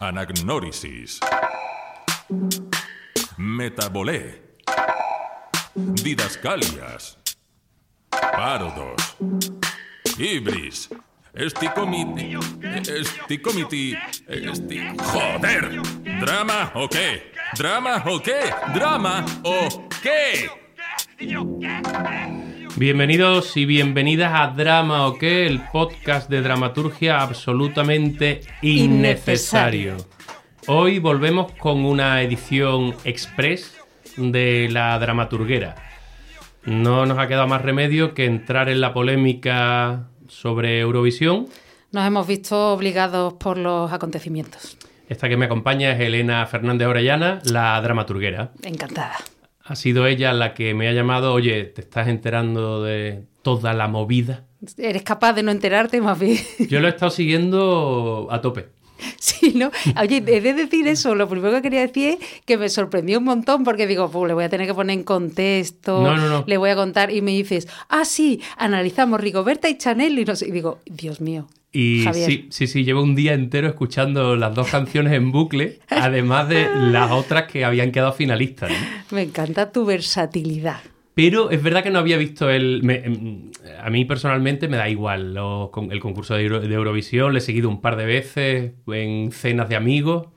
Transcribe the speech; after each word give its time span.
Anagnórisis. 0.00 1.20
Metabolé. 3.38 4.58
Didascalias. 5.74 7.18
Parodos. 8.10 9.16
Ibris. 10.18 10.90
Esticomiti. 11.32 12.36
Esticomiti. 12.62 13.96
Esti... 14.28 14.96
¡Joder! 14.98 15.80
¿Drama 16.20 16.72
o 16.74 16.88
qué? 16.88 17.32
¿Drama 17.56 18.04
o 18.06 18.20
qué? 18.20 18.52
¿Drama 18.74 19.24
o 19.44 19.88
qué? 20.02 20.50
Bienvenidos 22.76 23.56
y 23.56 23.66
bienvenidas 23.66 24.32
a 24.34 24.48
Drama 24.48 25.06
o 25.06 25.16
qué, 25.16 25.46
el 25.46 25.60
podcast 25.70 26.28
de 26.28 26.42
dramaturgia 26.42 27.20
absolutamente 27.20 28.40
innecesario. 28.62 29.96
Hoy 30.66 30.98
volvemos 30.98 31.52
con 31.52 31.84
una 31.84 32.20
edición 32.20 32.92
express 33.04 33.76
de 34.16 34.68
la 34.72 34.98
dramaturguera. 34.98 35.76
No 36.64 37.06
nos 37.06 37.16
ha 37.18 37.28
quedado 37.28 37.46
más 37.46 37.62
remedio 37.62 38.12
que 38.12 38.24
entrar 38.24 38.68
en 38.68 38.80
la 38.80 38.92
polémica 38.92 40.08
sobre 40.26 40.80
Eurovisión. 40.80 41.46
Nos 41.92 42.04
hemos 42.04 42.26
visto 42.26 42.72
obligados 42.72 43.34
por 43.34 43.56
los 43.56 43.92
acontecimientos. 43.92 44.76
Esta 45.08 45.28
que 45.28 45.36
me 45.36 45.44
acompaña 45.44 45.92
es 45.92 46.00
Elena 46.00 46.44
Fernández 46.46 46.88
Orellana, 46.88 47.40
la 47.44 47.80
dramaturguera. 47.80 48.50
Encantada. 48.64 49.14
Ha 49.64 49.76
sido 49.76 50.06
ella 50.06 50.32
la 50.32 50.52
que 50.54 50.74
me 50.74 50.88
ha 50.88 50.92
llamado, 50.92 51.32
oye, 51.32 51.64
¿te 51.64 51.80
estás 51.80 52.08
enterando 52.08 52.82
de 52.82 53.24
toda 53.42 53.72
la 53.72 53.88
movida? 53.88 54.44
¿Eres 54.76 55.02
capaz 55.02 55.32
de 55.32 55.42
no 55.42 55.50
enterarte 55.50 56.00
más 56.00 56.18
bien? 56.20 56.38
Yo 56.68 56.80
lo 56.80 56.86
he 56.86 56.90
estado 56.90 57.10
siguiendo 57.10 58.28
a 58.30 58.40
tope. 58.40 58.68
Sí, 59.18 59.52
¿no? 59.56 59.70
Oye, 60.00 60.18
he 60.26 60.40
de 60.40 60.52
decir 60.54 60.86
eso. 60.86 61.14
Lo 61.14 61.28
primero 61.28 61.54
que 61.56 61.62
quería 61.62 61.80
decir 61.80 62.18
es 62.20 62.42
que 62.46 62.56
me 62.56 62.68
sorprendió 62.68 63.18
un 63.18 63.24
montón 63.24 63.64
porque 63.64 63.86
digo, 63.86 64.10
pues 64.10 64.28
le 64.28 64.34
voy 64.34 64.44
a 64.44 64.48
tener 64.48 64.66
que 64.66 64.74
poner 64.74 64.96
en 64.98 65.04
contexto, 65.04 66.00
No, 66.02 66.16
no, 66.16 66.28
no. 66.28 66.44
le 66.46 66.56
voy 66.58 66.70
a 66.70 66.76
contar 66.76 67.10
y 67.10 67.20
me 67.22 67.32
dices, 67.32 67.66
ah, 67.88 68.04
sí, 68.04 68.40
analizamos 68.56 69.20
Rigoberta 69.20 69.68
y 69.68 69.76
Chanel 69.78 70.18
y 70.18 70.24
no 70.24 70.36
sé. 70.36 70.48
Y 70.48 70.50
digo, 70.52 70.78
Dios 70.86 71.20
mío. 71.20 71.48
Y 71.76 72.04
Javier. 72.04 72.26
sí, 72.30 72.46
sí, 72.50 72.66
sí, 72.68 72.84
llevo 72.84 73.02
un 73.02 73.16
día 73.16 73.34
entero 73.34 73.66
escuchando 73.66 74.36
las 74.36 74.54
dos 74.54 74.68
canciones 74.70 75.12
en 75.12 75.32
bucle, 75.32 75.80
además 75.88 76.48
de 76.48 76.68
las 76.92 77.10
otras 77.10 77.50
que 77.50 77.64
habían 77.64 77.90
quedado 77.90 78.12
finalistas. 78.12 78.70
¿no? 78.70 78.76
Me 79.16 79.22
encanta 79.22 79.72
tu 79.72 79.84
versatilidad. 79.84 80.78
Pero 81.14 81.50
es 81.50 81.60
verdad 81.62 81.82
que 81.82 81.90
no 81.90 81.98
había 81.98 82.16
visto 82.16 82.48
el... 82.48 82.82
me- 82.84 83.04
em, 83.04 83.50
a 83.82 83.90
mí 83.90 84.04
personalmente 84.04 84.68
me 84.68 84.76
da 84.76 84.88
igual 84.88 85.34
los 85.34 85.70
el 85.90 85.98
concurso 86.00 86.34
de, 86.34 86.44
Euro- 86.44 86.60
de 86.60 86.72
Eurovisión, 86.74 87.32
le 87.32 87.38
he 87.38 87.42
seguido 87.42 87.68
un 87.68 87.80
par 87.80 87.96
de 87.96 88.04
veces 88.06 88.72
en 88.86 89.32
cenas 89.32 89.68
de 89.68 89.74
amigos, 89.76 90.28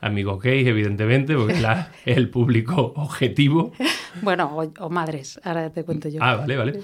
amigos 0.00 0.42
gays 0.42 0.66
evidentemente, 0.66 1.34
porque 1.34 1.54
es 1.54 1.66
el 2.16 2.28
público 2.28 2.92
objetivo. 2.96 3.72
Bueno, 4.20 4.54
o, 4.54 4.84
o 4.84 4.90
madres, 4.90 5.40
ahora 5.44 5.70
te 5.70 5.82
cuento 5.84 6.08
yo. 6.10 6.20
Ah, 6.22 6.36
vale, 6.36 6.56
vale. 6.58 6.80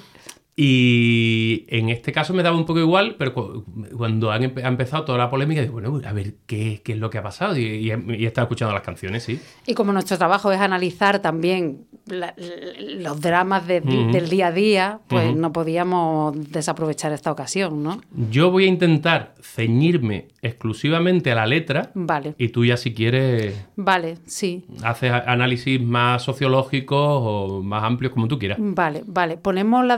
Y 0.62 1.64
en 1.68 1.88
este 1.88 2.12
caso 2.12 2.34
me 2.34 2.42
daba 2.42 2.54
un 2.56 2.66
poco 2.66 2.80
igual, 2.80 3.16
pero 3.18 3.32
cu- 3.32 3.64
cuando 3.96 4.30
han 4.30 4.42
empe- 4.42 4.62
ha 4.62 4.68
empezado 4.68 5.04
toda 5.04 5.16
la 5.18 5.30
polémica, 5.30 5.62
digo, 5.62 5.72
bueno, 5.72 6.00
a 6.06 6.12
ver 6.12 6.34
qué, 6.46 6.82
qué 6.84 6.92
es 6.92 6.98
lo 6.98 7.08
que 7.08 7.16
ha 7.18 7.22
pasado. 7.22 7.56
Y, 7.56 7.62
y 7.62 7.90
he, 7.90 7.98
y 8.18 8.24
he 8.24 8.26
estado 8.26 8.44
escuchando 8.44 8.74
las 8.74 8.82
canciones, 8.82 9.22
sí. 9.22 9.40
Y 9.66 9.72
como 9.74 9.92
nuestro 9.92 10.18
trabajo 10.18 10.52
es 10.52 10.60
analizar 10.60 11.20
también 11.20 11.86
la- 12.06 12.34
los 12.78 13.20
dramas 13.20 13.66
de- 13.66 13.80
del 13.80 14.28
día 14.28 14.48
a 14.48 14.52
día, 14.52 15.00
pues 15.08 15.34
no 15.34 15.52
podíamos 15.52 16.50
desaprovechar 16.52 17.12
esta 17.12 17.32
ocasión, 17.32 17.82
¿no? 17.82 18.00
Yo 18.30 18.50
voy 18.50 18.64
a 18.64 18.68
intentar 18.68 19.34
ceñirme 19.42 20.28
exclusivamente 20.42 21.30
a 21.30 21.34
la 21.34 21.46
letra 21.46 21.90
Vale, 21.94 22.34
y 22.38 22.48
tú 22.48 22.64
ya 22.64 22.76
si 22.76 22.94
quieres 22.94 23.54
vale, 23.76 24.16
sí. 24.26 24.64
haces 24.82 25.10
análisis 25.12 25.80
más 25.80 26.22
sociológicos 26.22 26.98
o 27.00 27.62
más 27.62 27.82
amplios 27.84 28.12
como 28.12 28.28
tú 28.28 28.38
quieras. 28.38 28.58
Vale, 28.60 29.02
vale. 29.06 29.36
Ponemos 29.36 29.84
la 29.84 29.96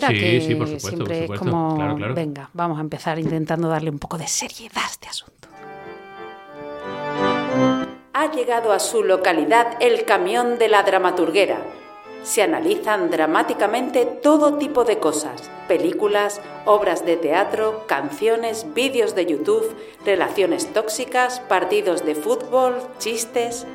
Sí, 0.00 0.14
que 0.20 0.40
sí, 0.40 0.54
por 0.54 0.66
supuesto, 0.66 0.88
siempre 0.88 1.26
por 1.26 1.36
es 1.36 1.40
como... 1.40 1.76
Claro, 1.76 1.96
claro. 1.96 2.14
Venga, 2.14 2.50
vamos 2.52 2.78
a 2.78 2.80
empezar 2.80 3.18
intentando 3.18 3.68
darle 3.68 3.90
un 3.90 3.98
poco 3.98 4.18
de 4.18 4.26
seriedad 4.26 4.82
a 4.84 4.86
este 4.86 5.08
asunto. 5.08 5.48
Ha 8.12 8.30
llegado 8.32 8.72
a 8.72 8.78
su 8.78 9.02
localidad 9.02 9.76
el 9.80 10.04
camión 10.04 10.58
de 10.58 10.68
la 10.68 10.82
dramaturguera. 10.82 11.58
Se 12.22 12.42
analizan 12.42 13.10
dramáticamente 13.10 14.04
todo 14.04 14.54
tipo 14.54 14.84
de 14.84 14.98
cosas, 14.98 15.50
películas, 15.68 16.40
obras 16.64 17.06
de 17.06 17.16
teatro, 17.16 17.84
canciones, 17.86 18.66
vídeos 18.74 19.14
de 19.14 19.26
YouTube, 19.26 19.76
relaciones 20.04 20.72
tóxicas, 20.72 21.40
partidos 21.40 22.04
de 22.04 22.14
fútbol, 22.14 22.74
chistes... 22.98 23.66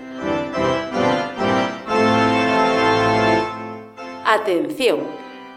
Atención, 4.25 4.99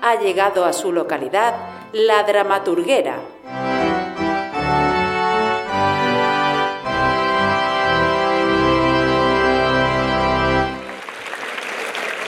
ha 0.05 0.21
llegado 0.21 0.67
a 0.67 0.73
su 0.75 0.93
localidad 0.93 1.55
la 1.93 2.25
dramaturguera. 2.25 3.17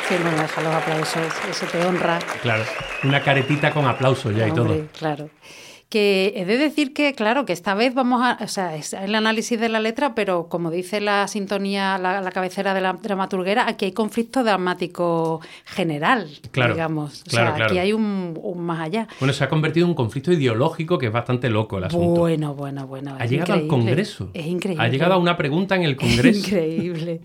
Sí, 0.08 0.14
no 0.24 0.30
me 0.30 0.40
deja 0.40 0.62
los 0.62 0.74
aplausos, 0.74 1.22
eso 1.50 1.66
te 1.66 1.84
honra. 1.84 2.18
Claro, 2.40 2.64
una 3.04 3.22
caretita 3.22 3.70
con 3.72 3.86
aplausos 3.86 4.34
ya 4.34 4.48
y 4.48 4.52
todo. 4.52 4.74
Claro. 4.98 5.28
Que 5.88 6.32
he 6.34 6.44
de 6.44 6.58
decir 6.58 6.92
que, 6.92 7.14
claro, 7.14 7.46
que 7.46 7.52
esta 7.52 7.74
vez 7.74 7.94
vamos 7.94 8.20
a. 8.22 8.38
O 8.42 8.48
sea, 8.48 8.74
es 8.74 8.92
el 8.92 9.14
análisis 9.14 9.58
de 9.60 9.68
la 9.68 9.78
letra, 9.78 10.14
pero 10.16 10.48
como 10.48 10.70
dice 10.72 11.00
la 11.00 11.28
sintonía, 11.28 11.96
la, 11.98 12.20
la 12.20 12.32
cabecera 12.32 12.74
de 12.74 12.80
la 12.80 12.94
dramaturguera, 12.94 13.68
aquí 13.68 13.84
hay 13.84 13.92
conflicto 13.92 14.42
dramático 14.42 15.40
general, 15.64 16.28
Claro, 16.50 16.74
digamos. 16.74 17.22
O 17.22 17.30
claro, 17.30 17.46
sea, 17.46 17.54
claro. 17.56 17.70
aquí 17.70 17.78
hay 17.78 17.92
un, 17.92 18.38
un 18.42 18.58
más 18.64 18.80
allá. 18.80 19.06
Bueno, 19.20 19.32
se 19.32 19.44
ha 19.44 19.48
convertido 19.48 19.86
en 19.86 19.90
un 19.90 19.94
conflicto 19.96 20.32
ideológico 20.32 20.98
que 20.98 21.06
es 21.06 21.12
bastante 21.12 21.48
loco 21.50 21.78
el 21.78 21.84
asunto. 21.84 22.20
Bueno, 22.20 22.54
bueno, 22.54 22.86
bueno. 22.86 23.14
ha 23.18 23.24
es 23.24 23.30
llegado 23.30 23.52
al. 23.52 23.68
Congreso. 23.68 24.30
Es 24.34 24.46
increíble. 24.46 24.82
Ha 24.84 24.88
llegado 24.88 25.14
a 25.14 25.18
una 25.18 25.36
pregunta 25.36 25.76
en 25.76 25.82
el 25.84 25.94
Congreso. 26.06 26.46
Increíble. 26.48 27.20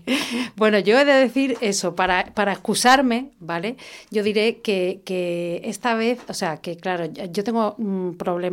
Bueno, 0.56 0.78
yo 0.78 0.98
he 1.00 1.04
de 1.04 1.14
decir 1.14 1.56
eso, 1.60 1.96
para, 1.96 2.26
para 2.34 2.52
excusarme, 2.52 3.30
¿vale? 3.40 3.76
Yo 4.10 4.22
diré 4.22 4.58
que, 4.58 5.00
que 5.04 5.62
esta 5.64 5.94
vez, 5.94 6.20
o 6.28 6.34
sea, 6.34 6.58
que 6.58 6.76
claro, 6.76 7.06
yo 7.32 7.42
tengo 7.42 7.74
un 7.78 8.16
problema, 8.16 8.51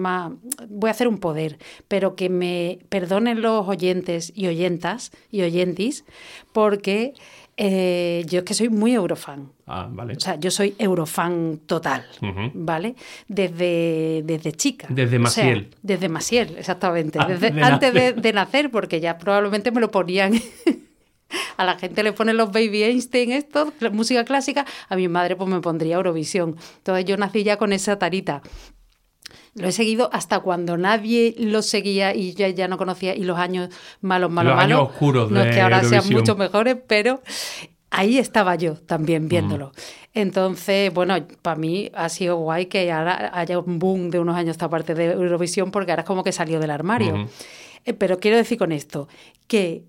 voy 0.70 0.88
a 0.88 0.92
hacer 0.92 1.08
un 1.08 1.18
poder, 1.20 1.58
pero 1.88 2.16
que 2.16 2.30
me 2.30 2.80
perdonen 2.90 3.42
los 3.42 3.68
oyentes 3.68 4.32
y 4.36 4.48
oyentas 4.48 5.12
y 5.32 5.42
oyentis, 5.44 6.06
porque 6.54 7.14
eh, 7.58 8.24
yo 8.28 8.40
es 8.40 8.46
que 8.46 8.54
soy 8.54 8.70
muy 8.70 8.94
eurofan. 8.94 9.52
Ah, 9.68 9.88
vale. 9.92 10.14
O 10.16 10.20
sea, 10.20 10.36
yo 10.40 10.50
soy 10.50 10.76
eurofan 10.80 11.60
total. 11.66 12.06
¿vale? 12.54 12.96
Desde, 13.28 14.22
desde 14.26 14.52
chica. 14.54 14.88
Desde 14.90 15.18
O 15.18 15.28
sea, 15.28 15.44
Maciel. 15.46 15.76
desde 15.84 16.10
Maciel, 16.10 16.56
exactamente. 16.58 17.20
Antes 17.20 17.42
Desde- 17.42 17.56
de 17.56 17.64
antes 17.64 17.94
de, 17.94 18.00
nacer. 18.00 18.22
de 18.22 18.34
nacer, 18.34 18.72
porque 18.72 19.00
ya 19.00 19.18
probablemente 19.18 19.72
me 19.72 19.82
lo 19.82 19.92
ponían. 19.92 20.34
A 21.58 21.64
la 21.66 21.78
gente 21.78 22.02
le 22.02 22.12
ponen 22.14 22.38
los 22.38 22.52
Baby 22.52 22.84
Einstein, 22.84 23.32
esto, 23.34 23.72
la 23.82 23.90
música 23.92 24.24
clásica. 24.26 24.66
A 24.88 24.96
mi 24.96 25.08
madre 25.08 25.36
pues 25.36 25.48
me 25.50 25.60
pondría 25.60 25.98
Eurovisión. 25.98 26.56
Entonces 26.78 27.06
yo 27.06 27.18
nací 27.18 27.44
ya 27.44 27.58
con 27.58 27.72
esa 27.74 28.00
tarita. 28.00 28.42
Lo 29.56 29.68
he 29.68 29.72
seguido 29.72 30.10
hasta 30.14 30.40
cuando 30.40 30.78
nadie 30.78 31.36
lo 31.38 31.62
seguía 31.62 32.16
y 32.16 32.34
yo 32.34 32.48
ya 32.48 32.68
no 32.68 32.78
conocía 32.78 33.16
y 33.16 33.24
los 33.24 33.38
años 33.38 33.70
malos, 34.02 34.30
malos, 34.32 34.52
Los 34.52 34.58
malos. 34.58 34.78
años 34.80 34.90
oscuros 34.92 35.32
No 35.32 35.42
es 35.42 35.54
que 35.56 35.62
ahora 35.62 35.84
sean 35.84 36.08
mucho 36.10 36.36
mejores, 36.36 36.78
pero 36.88 37.22
ahí 37.92 38.18
estaba 38.18 38.56
yo 38.56 38.76
también 38.76 39.28
viéndolo. 39.28 39.72
Entonces, 40.14 40.94
bueno, 40.94 41.16
para 41.42 41.56
mí 41.56 41.92
ha 41.94 42.10
sido 42.10 42.38
guay 42.38 42.66
que 42.66 42.92
ahora 42.92 43.32
haya 43.34 43.60
un 43.60 43.78
boom 43.80 44.10
de 44.10 44.20
unos 44.20 44.36
años 44.36 44.52
esta 44.52 44.70
parte 44.70 44.96
de 44.96 45.12
Eurovisión 45.12 45.72
porque 45.72 45.92
ahora 45.92 46.02
es 46.02 46.08
como 46.08 46.24
que 46.24 46.32
salió 46.32 46.60
del 46.60 46.72
armario. 46.72 47.28
Eh, 47.86 47.94
Pero 47.94 48.20
quiero 48.20 48.36
decir 48.38 48.58
con 48.58 48.72
esto 48.72 49.08
que 49.48 49.84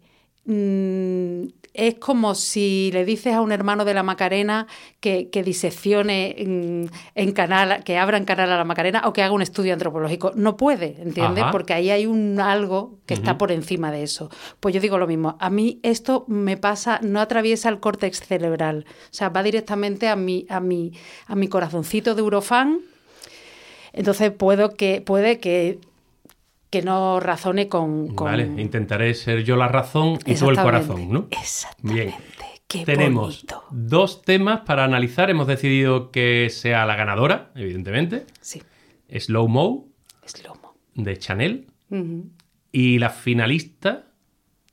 mm, 0.44 1.44
es 1.80 1.94
como 1.94 2.34
si 2.34 2.90
le 2.92 3.06
dices 3.06 3.34
a 3.34 3.40
un 3.40 3.52
hermano 3.52 3.86
de 3.86 3.94
la 3.94 4.02
Macarena 4.02 4.66
que, 5.00 5.30
que 5.30 5.42
diseccione 5.42 6.34
en 6.36 7.32
canal, 7.32 7.82
que 7.84 7.96
abra 7.96 8.18
en 8.18 8.26
canal 8.26 8.52
a 8.52 8.58
la 8.58 8.64
Macarena 8.64 9.02
o 9.06 9.14
que 9.14 9.22
haga 9.22 9.32
un 9.32 9.40
estudio 9.40 9.72
antropológico. 9.72 10.32
No 10.34 10.58
puede, 10.58 10.96
¿entiendes? 11.00 11.44
Ajá. 11.44 11.52
Porque 11.52 11.72
ahí 11.72 11.88
hay 11.88 12.04
un 12.04 12.38
algo 12.38 12.98
que 13.06 13.14
está 13.14 13.38
por 13.38 13.50
encima 13.50 13.90
de 13.90 14.02
eso. 14.02 14.28
Pues 14.60 14.74
yo 14.74 14.80
digo 14.82 14.98
lo 14.98 15.06
mismo. 15.06 15.38
A 15.40 15.48
mí 15.48 15.80
esto 15.82 16.26
me 16.28 16.58
pasa, 16.58 17.00
no 17.02 17.18
atraviesa 17.18 17.70
el 17.70 17.80
córtex 17.80 18.20
cerebral. 18.20 18.84
O 18.86 19.12
sea, 19.12 19.30
va 19.30 19.42
directamente 19.42 20.08
a 20.08 20.16
mi, 20.16 20.44
a 20.50 20.60
mi, 20.60 20.92
a 21.26 21.34
mi 21.34 21.48
corazoncito 21.48 22.14
de 22.14 22.20
Eurofan. 22.20 22.80
Entonces 23.94 24.30
puedo 24.32 24.74
que, 24.74 25.00
puede 25.00 25.38
que 25.40 25.78
que 26.70 26.82
no 26.82 27.18
razone 27.20 27.68
con... 27.68 28.14
con- 28.14 28.26
Vale, 28.30 28.44
intentaré 28.62 29.12
ser 29.14 29.42
yo 29.44 29.56
la 29.56 29.68
razón 29.68 30.18
y 30.24 30.34
tú 30.34 30.50
el 30.50 30.56
corazón, 30.56 31.10
¿no? 31.12 31.26
Exactamente. 31.30 32.04
Bien. 32.04 32.14
Qué 32.68 32.84
Tenemos 32.84 33.44
bonito. 33.48 33.64
dos 33.72 34.22
temas 34.22 34.60
para 34.60 34.84
analizar. 34.84 35.28
Hemos 35.28 35.48
decidido 35.48 36.12
que 36.12 36.48
sea 36.50 36.86
la 36.86 36.94
ganadora, 36.94 37.50
evidentemente. 37.56 38.26
Sí, 38.40 38.62
Slow 39.12 39.48
Mo, 39.48 39.88
es 40.24 40.44
lomo. 40.44 40.76
de 40.94 41.18
Chanel. 41.18 41.66
Y 42.70 43.00
la 43.00 43.10
finalista, 43.10 44.04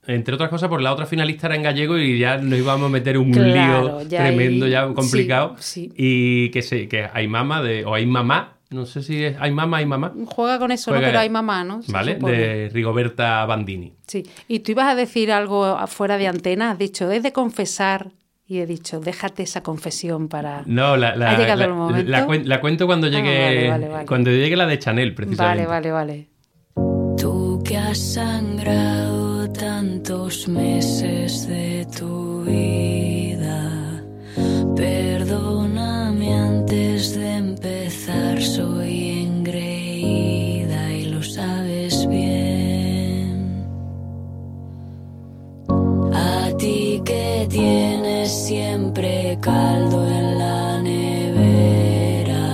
entre 0.06 0.36
otras 0.36 0.52
cosas, 0.52 0.70
por 0.70 0.80
la 0.84 0.94
otra 0.94 1.08
finalista 1.08 1.48
era 1.48 1.56
en 1.56 1.64
gallego 1.64 1.98
y 1.98 2.20
ya 2.20 2.38
nos 2.38 2.60
íbamos 2.60 2.86
a 2.86 2.90
meter 2.92 3.18
un 3.18 3.32
Claro, 3.32 3.84
lío 4.02 4.02
ya 4.08 4.26
tremendo, 4.28 4.68
ya 4.68 4.94
complicado. 4.94 5.56
sí, 5.58 5.86
sí. 5.88 5.94
Y 5.98 6.50
que 6.52 6.62
sé, 6.62 6.88
que 6.88 7.08
hay 7.12 7.28
mamá 7.28 7.64
de, 7.64 7.84
o 7.84 7.96
hay 7.96 8.06
mamá, 8.06 8.57
no 8.70 8.86
sé 8.86 9.02
si 9.02 9.24
es 9.24 9.38
hay 9.40 9.52
mamá, 9.52 9.78
hay 9.78 9.86
mamá, 9.86 10.14
Juega 10.26 10.60
con 10.60 10.72
eso, 10.72 10.92
¿no? 10.92 11.00
Pero 11.00 11.20
hay 11.20 11.30
mamá, 11.30 11.64
¿no? 11.64 11.82
Se 11.82 11.92
¿vale? 11.92 12.16
supone. 12.16 12.38
De 12.38 12.70
Rigoberta 12.74 13.46
Bandini. 13.46 13.94
Sí. 14.08 14.24
Y 14.48 14.60
tú 14.60 14.72
ibas 14.72 14.88
a 14.88 14.96
decir 14.96 15.32
algo 15.32 15.66
afuera 15.66 16.18
de 16.18 16.28
antena, 16.28 16.72
has 16.72 16.78
dicho, 16.78 17.10
es 17.12 17.24
de 17.24 17.32
confesar, 17.32 18.12
y 18.50 18.60
he 18.60 18.66
dicho, 18.66 19.00
déjate 19.02 19.44
esa 19.44 19.62
confesión 19.62 20.30
para... 20.30 20.64
No, 20.66 20.96
la, 20.98 21.16
la, 21.18 21.32
¿Ha 21.32 21.38
llegado 21.38 21.60
la- 21.60 21.66
el 21.66 21.74
momento? 21.74 22.10
la 22.12 22.26
cuen- 22.26 22.44
la 22.46 22.62
cuento 22.62 22.86
cuando 22.88 23.08
Ah, 23.08 23.10
llegue, 23.10 23.40
vale, 23.44 23.70
vale, 23.70 23.88
vale. 23.90 24.06
cuando 24.06 24.32
llegue 24.32 24.56
la 24.56 24.66
de 24.66 24.80
Chanel, 24.80 25.14
precisamente. 25.14 25.66
Vale, 25.66 25.92
vale, 25.92 25.92
vale. 25.92 26.28
Tú 27.18 27.62
que 27.66 27.76
has 27.78 27.98
sangrado 27.98 29.52
tantos 29.52 30.48
meses 30.48 31.46
de 31.48 31.86
tu 31.98 32.44
vida, 32.44 34.02
perdóname 34.76 36.34
antes 36.34 37.16
de 37.16 37.28
soy 38.08 39.24
engreída 39.24 40.92
y 40.94 41.06
lo 41.06 41.22
sabes 41.22 42.08
bien. 42.08 43.66
A 46.14 46.50
ti 46.58 47.02
que 47.04 47.48
tienes 47.50 48.32
siempre 48.32 49.38
caldo 49.42 50.08
en 50.08 50.40
la 50.40 50.82
nevera, 50.82 52.46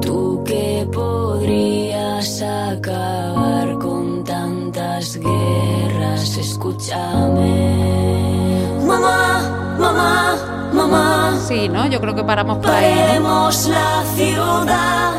tú 0.00 0.42
que 0.44 0.88
podrías 0.90 2.42
acabar 2.42 3.78
con 3.78 4.24
tantas 4.24 5.18
guerras, 5.18 6.38
escúchame. 6.38 7.69
Mamá, 11.50 11.62
Sí, 11.62 11.68
¿no? 11.68 11.90
Yo 11.90 12.00
creo 12.00 12.14
que 12.14 12.24
paramos 12.24 12.58
por 12.58 12.70
ahí, 12.70 13.18
la 13.18 14.04
ciudad. 14.16 15.14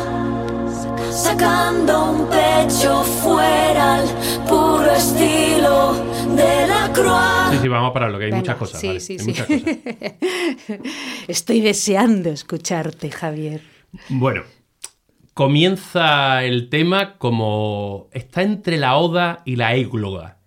Sacando 1.11 2.11
un 2.11 2.27
pecho 2.27 3.03
fuera 3.03 3.95
al 3.95 4.07
puro 4.47 4.91
estilo 4.91 5.93
de 6.35 6.67
la 6.67 6.89
croix. 6.93 7.51
Sí, 7.51 7.57
sí, 7.61 7.67
vamos 7.67 7.89
a 7.89 7.93
pararlo, 7.93 8.17
que 8.17 8.25
hay 8.25 8.31
Venga, 8.31 8.41
muchas 8.41 8.55
cosas. 8.57 8.79
Sí, 8.79 8.87
vale, 8.87 8.99
sí, 9.01 9.19
sí. 9.19 9.25
muchas 9.25 9.47
cosas. 9.47 9.63
Estoy 11.27 11.61
deseando 11.61 12.29
escucharte, 12.29 13.11
Javier. 13.11 13.61
Bueno, 14.09 14.43
comienza 15.33 16.43
el 16.45 16.69
tema 16.69 17.17
como 17.17 18.07
está 18.11 18.41
entre 18.41 18.77
la 18.77 18.95
oda 18.95 19.41
y 19.45 19.57
la 19.57 19.75
égloga. 19.75 20.37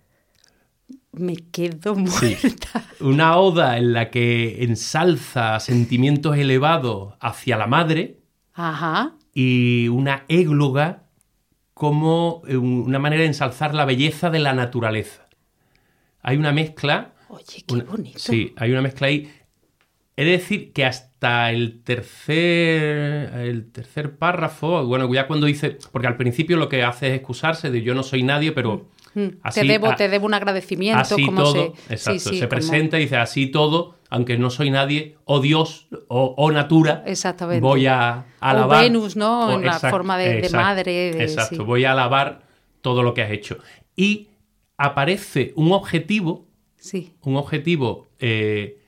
Me 1.16 1.36
quedo 1.36 1.94
muerta. 1.94 2.84
Una 3.00 3.36
oda 3.38 3.78
en 3.78 3.92
la 3.92 4.10
que 4.10 4.64
ensalza 4.64 5.58
sentimientos 5.60 6.36
elevados 6.36 7.14
hacia 7.20 7.56
la 7.56 7.66
madre 7.66 8.18
Ajá. 8.54 9.14
y 9.32 9.88
una 9.88 10.24
égloga 10.28 11.04
como 11.72 12.42
eh, 12.46 12.56
un- 12.56 12.84
una 12.86 12.98
manera 12.98 13.22
de 13.22 13.28
ensalzar 13.28 13.74
la 13.74 13.84
belleza 13.84 14.30
de 14.30 14.38
la 14.40 14.52
naturaleza. 14.54 15.28
Hay 16.22 16.36
una 16.36 16.52
mezcla. 16.52 17.12
Oye, 17.28 17.64
qué 17.66 17.74
una- 17.74 17.84
bonito. 17.84 18.18
Sí, 18.18 18.52
hay 18.56 18.70
una 18.72 18.82
mezcla 18.82 19.08
ahí. 19.08 19.30
De 20.16 20.24
decir 20.24 20.72
que 20.72 20.84
hasta 20.84 21.50
el 21.50 21.82
tercer, 21.82 23.32
el 23.40 23.70
tercer 23.72 24.16
párrafo, 24.16 24.84
bueno, 24.86 25.12
ya 25.12 25.26
cuando 25.26 25.46
dice, 25.46 25.76
porque 25.92 26.06
al 26.06 26.16
principio 26.16 26.56
lo 26.56 26.68
que 26.68 26.82
hace 26.84 27.08
es 27.08 27.14
excusarse 27.16 27.70
de 27.70 27.82
yo 27.82 27.94
no 27.94 28.02
soy 28.02 28.22
nadie, 28.22 28.52
pero 28.52 28.76
Mm, 28.76 28.93
así, 29.42 29.60
te, 29.60 29.66
debo, 29.66 29.88
a- 29.90 29.96
te 29.96 30.08
debo 30.08 30.26
un 30.26 30.34
agradecimiento. 30.34 31.00
así 31.00 31.24
como 31.26 31.42
todo, 31.42 31.52
se, 31.52 31.94
exacto, 31.94 32.18
sí, 32.20 32.28
sí, 32.30 32.34
se 32.36 32.40
como- 32.40 32.48
presenta 32.48 32.98
y 32.98 33.02
dice 33.02 33.16
así 33.16 33.46
todo, 33.46 33.94
aunque 34.10 34.38
no 34.38 34.50
soy 34.50 34.70
nadie, 34.70 35.16
o 35.24 35.40
Dios, 35.40 35.88
o, 36.08 36.34
o 36.36 36.50
natura, 36.52 37.02
Exactamente. 37.06 37.60
voy 37.60 37.86
a 37.86 38.24
O 38.40 38.44
alabar. 38.44 38.82
Venus, 38.84 39.16
¿no? 39.16 39.48
o- 39.48 39.52
En 39.52 39.64
la 39.64 39.78
forma 39.80 40.18
de- 40.18 40.48
madre, 40.52 41.12
de- 41.14 41.22
exacto, 41.24 41.56
sí. 41.56 41.62
voy 41.62 41.84
a 41.84 41.92
alabar 41.92 42.42
todo 42.80 43.02
lo 43.02 43.14
que 43.14 43.22
has 43.22 43.30
hecho. 43.30 43.58
Y 43.96 44.28
aparece 44.76 45.52
un 45.56 45.72
objetivo, 45.72 46.46
Sí. 46.76 47.12
un 47.22 47.36
objetivo 47.36 48.08
eh, 48.20 48.78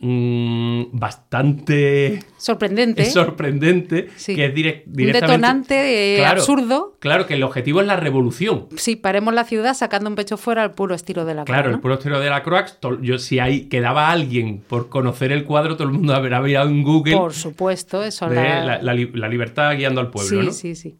mm, 0.00 0.98
bastante 0.98 2.20
Sorprendente. 2.38 3.04
sorprendente, 3.10 4.08
Sí. 4.16 4.34
que 4.34 4.44
es 4.46 4.50
un 4.50 4.54
directamente... 4.54 5.12
detonante 5.20 6.14
eh, 6.14 6.18
Claro, 6.18 6.40
absurdo. 6.40 6.96
Claro, 6.98 7.26
que 7.26 7.34
el 7.34 7.42
objetivo 7.42 7.80
es 7.80 7.86
la 7.86 7.96
revolución. 7.96 8.66
Sí, 8.76 8.96
paremos 8.96 9.34
la 9.34 9.44
ciudad 9.44 9.74
sacando 9.74 10.08
un 10.10 10.16
pecho 10.16 10.36
fuera 10.36 10.62
al 10.62 10.72
puro 10.72 10.94
estilo 10.94 11.24
de 11.24 11.34
la 11.34 11.44
Claro, 11.44 11.64
cara, 11.64 11.74
el 11.74 11.80
puro 11.80 11.94
estilo 11.94 12.18
de 12.20 12.30
la 12.30 12.42
Croix, 12.42 12.78
to- 12.80 13.00
yo 13.02 13.18
si 13.18 13.38
hay 13.38 13.68
quedaba 13.68 14.10
alguien 14.10 14.62
por 14.66 14.88
conocer 14.88 15.32
el 15.32 15.44
cuadro, 15.44 15.76
todo 15.76 15.86
el 15.88 15.94
mundo 15.94 16.14
habrá 16.14 16.40
mirado 16.40 16.68
en 16.68 16.82
Google 16.82 17.16
Por 17.16 17.34
supuesto, 17.34 18.02
eso. 18.02 18.28
de 18.28 18.36
la- 18.36 18.64
la, 18.64 18.82
la 18.82 18.94
li- 18.94 19.10
la 19.14 19.28
libertad 19.28 19.74
guiando 19.76 20.00
al 20.00 20.10
pueblo, 20.10 20.40
sí, 20.40 20.46
¿no? 20.46 20.52
sí, 20.52 20.74
sí. 20.74 20.96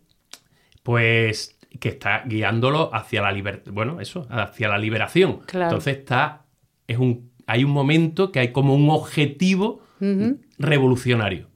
Pues 0.83 1.57
que 1.79 1.89
está 1.91 2.25
guiándolo 2.27 2.91
hacia 2.95 3.23
la 3.23 3.31
libertad, 3.33 3.71
bueno, 3.73 4.01
eso, 4.01 4.27
hacia 4.31 4.69
la 4.69 4.77
liberación. 4.79 5.41
Claro. 5.47 5.67
Entonces 5.67 5.99
está, 5.99 6.45
es 6.89 6.99
un, 6.99 7.30
hay 7.51 7.65
un 7.65 7.73
momento 7.73 8.31
que 8.31 8.39
hay 8.39 8.53
como 8.53 8.75
un 8.75 8.89
objetivo 8.91 9.81
revolucionario. 10.59 11.47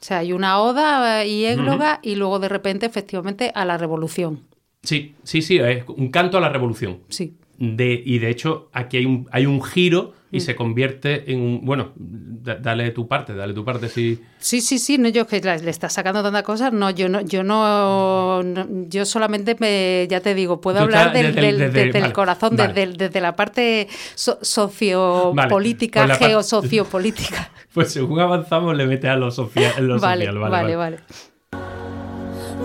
O 0.00 0.04
sea, 0.04 0.18
hay 0.18 0.32
una 0.32 0.58
oda 0.58 1.24
y 1.24 1.44
égloga 1.44 2.00
y 2.02 2.16
luego 2.16 2.38
de 2.40 2.48
repente, 2.48 2.86
efectivamente, 2.86 3.52
a 3.54 3.64
la 3.64 3.78
revolución. 3.78 4.40
Sí, 4.82 5.14
sí, 5.22 5.42
sí, 5.42 5.58
es 5.58 5.84
un 5.88 6.10
canto 6.10 6.38
a 6.38 6.40
la 6.40 6.48
revolución. 6.48 7.00
Sí. 7.08 7.36
De, 7.58 8.02
y 8.04 8.18
de 8.18 8.30
hecho, 8.30 8.70
aquí 8.72 8.96
hay 8.96 9.06
un, 9.06 9.28
hay 9.30 9.46
un 9.46 9.62
giro 9.62 10.14
Mm. 10.32 10.36
y 10.36 10.40
se 10.40 10.54
convierte 10.54 11.32
en 11.32 11.40
un. 11.40 11.60
Bueno, 11.64 11.92
da- 11.96 12.54
dale 12.56 12.90
tu 12.92 13.08
parte, 13.08 13.34
dale 13.34 13.52
tu 13.52 13.64
parte, 13.64 13.88
sí. 13.88 14.20
Sí, 14.38 14.60
sí, 14.60 14.78
sí, 14.78 14.96
no, 14.96 15.08
yo 15.08 15.26
que 15.26 15.40
la- 15.40 15.56
le 15.56 15.70
estás 15.70 15.92
sacando 15.92 16.22
tantas 16.22 16.44
cosas, 16.44 16.72
no, 16.72 16.88
yo 16.90 17.08
no, 17.08 17.20
yo 17.22 17.42
no, 17.42 18.42
no- 18.42 18.66
yo 18.88 19.04
solamente 19.04 19.56
me, 19.58 20.06
ya 20.08 20.20
te 20.20 20.34
digo, 20.34 20.60
puedo 20.60 20.78
hablar 20.80 21.12
del, 21.12 21.34
desde 21.34 21.40
del- 21.46 21.58
desde 21.58 21.82
el 21.98 22.02
vale, 22.02 22.12
corazón, 22.12 22.56
vale. 22.56 22.72
desde, 22.72 22.96
desde 22.96 23.20
la 23.20 23.34
parte 23.34 23.88
so- 24.14 24.38
sociopolítica, 24.40 26.00
Vale, 26.00 26.08
pues 26.10 26.20
la 26.20 26.26
par- 26.26 26.30
geosociopolítica. 26.30 27.50
Pues 27.74 27.92
según 27.92 28.18
avanzamos, 28.18 28.76
le 28.76 28.84
metes 28.86 29.08
a 29.10 29.16
lo, 29.16 29.30
socia- 29.30 29.74
en 29.78 29.86
lo 29.86 30.00
Vale, 30.00 30.26
social. 30.26 30.50
vale, 30.50 30.76
vale, 30.76 30.98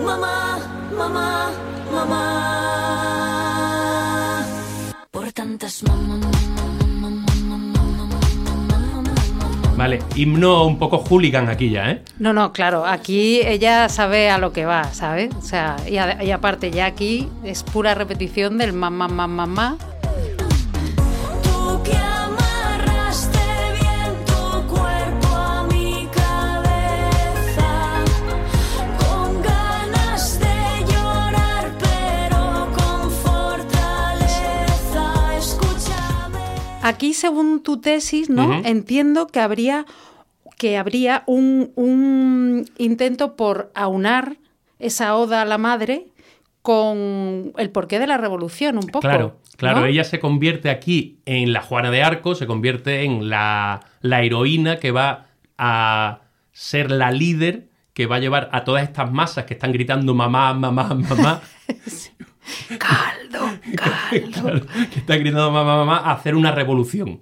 Mamá, 0.04 0.58
mamá, 0.96 1.50
mamá. 1.92 2.32
Por 5.10 5.32
tantas 5.32 5.82
mamá, 5.84 6.20
Vale, 9.76 9.98
himno 10.14 10.64
un 10.66 10.78
poco 10.78 10.98
hooligan 10.98 11.48
aquí 11.50 11.68
ya, 11.70 11.90
¿eh? 11.90 12.02
No, 12.18 12.32
no, 12.32 12.52
claro, 12.52 12.86
aquí 12.86 13.40
ella 13.42 13.88
sabe 13.90 14.30
a 14.30 14.38
lo 14.38 14.52
que 14.52 14.64
va, 14.64 14.84
¿sabes? 14.94 15.34
O 15.36 15.42
sea, 15.42 15.76
y, 15.88 15.98
a- 15.98 16.22
y 16.24 16.30
aparte 16.30 16.70
ya 16.70 16.86
aquí 16.86 17.28
es 17.44 17.62
pura 17.62 17.94
repetición 17.94 18.56
del 18.56 18.72
mamá, 18.72 19.06
mamá, 19.08 19.26
mamá. 19.46 19.76
Tú 19.78 19.95
Aquí, 36.86 37.14
según 37.14 37.62
tu 37.62 37.80
tesis, 37.80 38.30
¿no? 38.30 38.62
Entiendo 38.64 39.26
que 39.26 39.40
habría, 39.40 39.86
que 40.56 40.76
habría 40.76 41.24
un, 41.26 41.72
un 41.74 42.64
intento 42.78 43.34
por 43.34 43.72
aunar 43.74 44.36
esa 44.78 45.16
oda 45.16 45.42
a 45.42 45.44
la 45.44 45.58
madre 45.58 46.06
con 46.62 47.52
el 47.56 47.70
porqué 47.70 47.98
de 47.98 48.06
la 48.06 48.18
revolución, 48.18 48.76
un 48.76 48.86
poco. 48.86 49.00
Claro, 49.00 49.40
claro, 49.56 49.80
¿no? 49.80 49.86
ella 49.86 50.04
se 50.04 50.20
convierte 50.20 50.70
aquí 50.70 51.18
en 51.26 51.52
la 51.52 51.60
Juana 51.60 51.90
de 51.90 52.04
Arco, 52.04 52.34
se 52.36 52.46
convierte 52.46 53.02
en 53.02 53.28
la, 53.28 53.80
la 54.00 54.22
heroína 54.22 54.78
que 54.78 54.92
va 54.92 55.26
a 55.58 56.20
ser 56.52 56.90
la 56.90 57.10
líder 57.10 57.68
que 57.96 58.04
va 58.04 58.16
a 58.16 58.18
llevar 58.18 58.50
a 58.52 58.62
todas 58.62 58.82
estas 58.82 59.10
masas 59.10 59.46
que 59.46 59.54
están 59.54 59.72
gritando 59.72 60.14
mamá, 60.14 60.52
mamá, 60.52 60.94
mamá, 60.94 61.40
Caldo, 62.78 63.58
caldo. 63.76 64.42
claro, 64.42 64.66
que 64.92 64.98
están 65.00 65.20
gritando 65.20 65.50
mamá, 65.50 65.76
mamá, 65.76 65.98
a 65.98 66.12
hacer 66.12 66.34
una 66.34 66.52
revolución. 66.52 67.20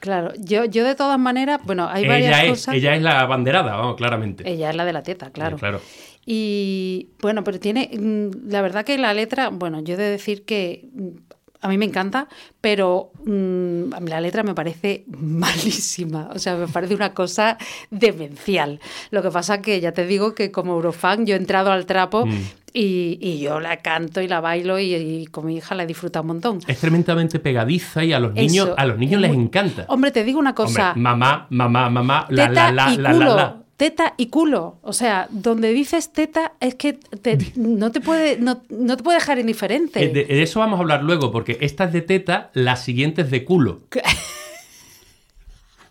Claro, 0.00 0.32
yo, 0.38 0.64
yo 0.66 0.84
de 0.84 0.94
todas 0.94 1.18
maneras, 1.18 1.60
bueno, 1.64 1.88
hay 1.88 2.06
varias 2.06 2.28
Ella 2.28 2.44
es, 2.44 2.50
cosas. 2.50 2.74
ella 2.74 2.94
es 2.94 3.02
la 3.02 3.24
banderada, 3.26 3.76
vamos, 3.76 3.96
claramente. 3.96 4.48
Ella 4.48 4.70
es 4.70 4.76
la 4.76 4.84
de 4.84 4.92
la 4.92 5.02
teta, 5.02 5.30
claro. 5.30 5.56
Sí, 5.56 5.60
claro. 5.60 5.80
Y 6.24 7.08
bueno, 7.20 7.44
pero 7.44 7.58
tiene, 7.60 7.90
mm, 7.92 8.50
la 8.50 8.60
verdad 8.60 8.84
que 8.84 8.98
la 8.98 9.14
letra, 9.14 9.48
bueno, 9.48 9.80
yo 9.80 9.94
he 9.94 9.96
de 9.96 10.10
decir 10.10 10.44
que 10.44 10.88
mm, 10.92 11.08
a 11.66 11.68
mí 11.68 11.78
me 11.78 11.84
encanta, 11.84 12.28
pero 12.60 13.10
mm, 13.24 13.92
a 13.94 14.00
mí 14.00 14.08
la 14.10 14.20
letra 14.20 14.42
me 14.42 14.54
parece 14.54 15.04
malísima. 15.08 16.30
O 16.34 16.38
sea, 16.38 16.56
me 16.56 16.68
parece 16.68 16.94
una 16.94 17.12
cosa 17.14 17.58
demencial. 17.90 18.80
Lo 19.10 19.22
que 19.22 19.30
pasa 19.30 19.60
que 19.62 19.80
ya 19.80 19.92
te 19.92 20.06
digo 20.06 20.34
que 20.34 20.50
como 20.50 20.74
Eurofan 20.74 21.26
yo 21.26 21.34
he 21.34 21.38
entrado 21.38 21.72
al 21.72 21.86
trapo 21.86 22.26
Mm. 22.26 22.32
y, 22.72 23.18
y 23.20 23.38
yo 23.40 23.60
la 23.60 23.78
canto 23.78 24.20
y 24.20 24.28
la 24.28 24.40
bailo 24.40 24.78
y, 24.78 24.94
y 24.94 25.26
con 25.26 25.46
mi 25.46 25.56
hija 25.56 25.74
la 25.74 25.86
disfruta 25.86 26.20
un 26.20 26.28
montón. 26.28 26.58
Es 26.66 26.78
tremendamente 26.78 27.38
pegadiza 27.40 28.04
y 28.04 28.12
a 28.12 28.20
los 28.20 28.32
niños, 28.34 28.66
Eso, 28.68 28.74
a 28.78 28.84
los 28.86 28.98
niños 28.98 29.14
es 29.16 29.20
les 29.22 29.32
muy- 29.34 29.44
encanta. 29.44 29.84
Hombre, 29.88 30.10
te 30.10 30.24
digo 30.24 30.38
una 30.38 30.54
cosa. 30.54 30.88
Hombre, 30.90 31.02
mamá, 31.02 31.46
mamá, 31.50 31.90
mamá, 31.90 32.26
la, 32.30 32.48
teta 32.48 32.72
la, 32.72 32.90
la, 32.96 33.12
la, 33.12 33.12
la. 33.34 33.62
Teta 33.76 34.14
y 34.16 34.26
culo. 34.26 34.78
O 34.82 34.92
sea, 34.92 35.26
donde 35.30 35.72
dices 35.72 36.12
teta 36.12 36.52
es 36.60 36.74
que 36.76 36.94
te- 36.94 37.52
no, 37.56 37.92
te 37.92 38.00
puede, 38.00 38.38
no, 38.38 38.62
no 38.70 38.96
te 38.96 39.02
puede 39.02 39.18
dejar 39.18 39.38
indiferente. 39.38 40.02
Eh, 40.02 40.08
De, 40.08 40.24
de 40.24 40.42
eso 40.42 40.60
vamos 40.60 40.78
a 40.78 40.82
hablar 40.82 41.02
luego, 41.04 41.30
porque 41.30 41.58
esta 41.60 41.84
es 41.84 41.92
de 41.92 42.00
teta, 42.02 42.50
la 42.54 42.76
siguiente 42.76 43.22
es 43.22 43.30
de 43.30 43.44
culo. 43.44 43.80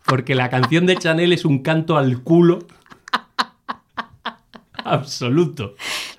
Porque 0.05 0.35
la 0.35 0.49
canción 0.49 0.85
de 0.85 0.97
Chanel 0.97 1.33
es 1.33 1.45
un 1.45 1.59
canto 1.63 1.97
al 1.97 2.21
culo 2.21 2.59
absoluto. 4.83 5.75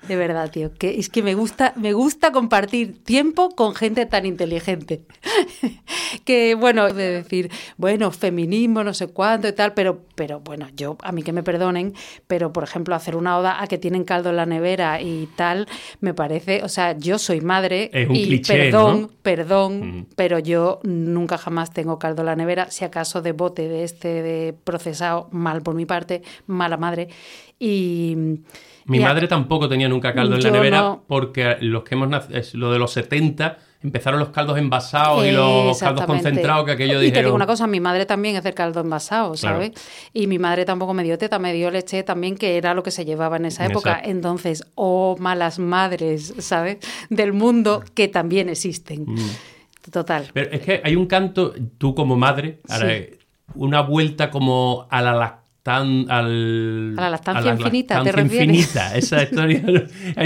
De 0.07 0.15
verdad, 0.15 0.49
tío, 0.51 0.73
que 0.73 0.99
es 0.99 1.09
que 1.09 1.21
me 1.23 1.35
gusta, 1.35 1.73
me 1.75 1.93
gusta 1.93 2.31
compartir 2.31 3.03
tiempo 3.03 3.49
con 3.49 3.75
gente 3.75 4.05
tan 4.05 4.25
inteligente. 4.25 5.01
que 6.25 6.55
bueno, 6.55 6.91
de 6.93 7.11
decir, 7.11 7.49
bueno, 7.77 8.11
feminismo, 8.11 8.83
no 8.83 8.93
sé 8.93 9.07
cuánto 9.07 9.47
y 9.47 9.53
tal, 9.53 9.73
pero, 9.73 10.01
pero 10.15 10.39
bueno, 10.39 10.67
yo, 10.75 10.97
a 11.03 11.11
mí 11.11 11.23
que 11.23 11.33
me 11.33 11.43
perdonen, 11.43 11.93
pero 12.27 12.53
por 12.53 12.63
ejemplo, 12.63 12.95
hacer 12.95 13.15
una 13.15 13.37
oda 13.37 13.61
a 13.61 13.67
que 13.67 13.77
tienen 13.77 14.03
caldo 14.03 14.29
en 14.29 14.37
la 14.37 14.45
nevera 14.45 15.01
y 15.01 15.27
tal, 15.35 15.67
me 15.99 16.13
parece, 16.13 16.63
o 16.63 16.69
sea, 16.69 16.97
yo 16.97 17.19
soy 17.19 17.41
madre 17.41 17.89
Es 17.93 18.09
un 18.09 18.15
y 18.15 18.25
cliché, 18.25 18.53
perdón, 18.53 19.01
¿no? 19.01 19.09
perdón, 19.21 19.67
Mm. 19.77 20.05
pero 20.15 20.39
yo 20.39 20.79
nunca 20.83 21.37
jamás 21.37 21.71
tengo 21.73 21.99
caldo 21.99 22.21
en 22.21 22.27
la 22.27 22.35
nevera, 22.35 22.71
si 22.71 22.85
acaso 22.85 23.21
de 23.21 23.31
bote 23.31 23.67
de 23.67 23.83
este 23.83 24.21
de 24.21 24.53
procesado, 24.63 25.27
mal 25.31 25.61
por 25.61 25.75
mi 25.75 25.85
parte, 25.85 26.21
mala 26.47 26.77
madre. 26.77 27.09
Y 27.59 28.15
Mi 28.85 28.97
y 28.99 29.01
a- 29.01 29.05
madre 29.07 29.27
tampoco 29.27 29.67
tenía 29.67 29.89
nunca 29.89 30.13
caldo 30.13 30.35
en 30.35 30.43
la 30.43 30.51
nevera 30.51 30.79
no. 30.81 31.03
porque 31.07 31.57
los 31.61 31.83
que 31.83 31.95
hemos 31.95 32.07
nac- 32.09 32.29
es 32.33 32.53
lo 32.53 32.71
de 32.71 32.79
los 32.79 32.91
70 32.91 33.57
empezaron 33.83 34.19
los 34.19 34.29
caldos 34.29 34.57
envasados 34.57 35.23
y 35.25 35.31
los 35.31 35.77
caldos 35.79 36.05
concentrados 36.05 36.65
que 36.65 36.71
aquello 36.71 36.93
Y 36.95 36.97
te 36.97 37.03
dijeron. 37.05 37.25
digo 37.25 37.35
una 37.35 37.45
cosa, 37.45 37.67
mi 37.67 37.79
madre 37.79 38.05
también 38.07 38.35
es 38.35 38.43
del 38.43 38.53
caldo 38.55 38.81
envasado, 38.81 39.35
¿sabes? 39.37 39.71
Y 40.13 40.25
mi 40.27 40.39
madre 40.39 40.65
tampoco 40.65 40.93
me 40.95 41.03
dio 41.03 41.17
teta, 41.17 41.37
me 41.37 41.53
dio 41.53 41.69
leche 41.69 42.01
también, 42.03 42.35
que 42.37 42.57
era 42.57 42.73
lo 42.73 42.81
que 42.81 42.89
se 42.91 43.05
llevaba 43.05 43.37
en 43.37 43.45
esa 43.45 43.65
época. 43.65 43.91
Exacto. 43.91 44.09
Entonces, 44.09 44.65
oh, 44.75 45.15
malas 45.19 45.59
madres, 45.59 46.33
¿sabes? 46.39 46.77
Del 47.09 47.33
mundo 47.33 47.83
que 47.93 48.07
también 48.07 48.49
existen. 48.49 49.03
Mm. 49.07 49.29
Total. 49.91 50.27
Pero 50.33 50.51
es 50.51 50.61
que 50.61 50.81
hay 50.83 50.95
un 50.95 51.05
canto, 51.05 51.53
tú 51.77 51.93
como 51.95 52.15
madre, 52.17 52.59
Sí. 52.67 53.17
una 53.55 53.81
vuelta 53.81 54.31
como 54.31 54.87
a 54.89 55.01
la 55.03 55.13
al, 55.67 56.95
A 56.97 57.01
la 57.01 57.09
lactancia 57.11 57.51
infinita, 57.53 57.95
¿te 58.03 58.11
lactancia 58.11 58.23
refieres? 58.23 58.47
infinita, 58.49 58.95
esa 58.95 59.23
historia. 59.23 59.61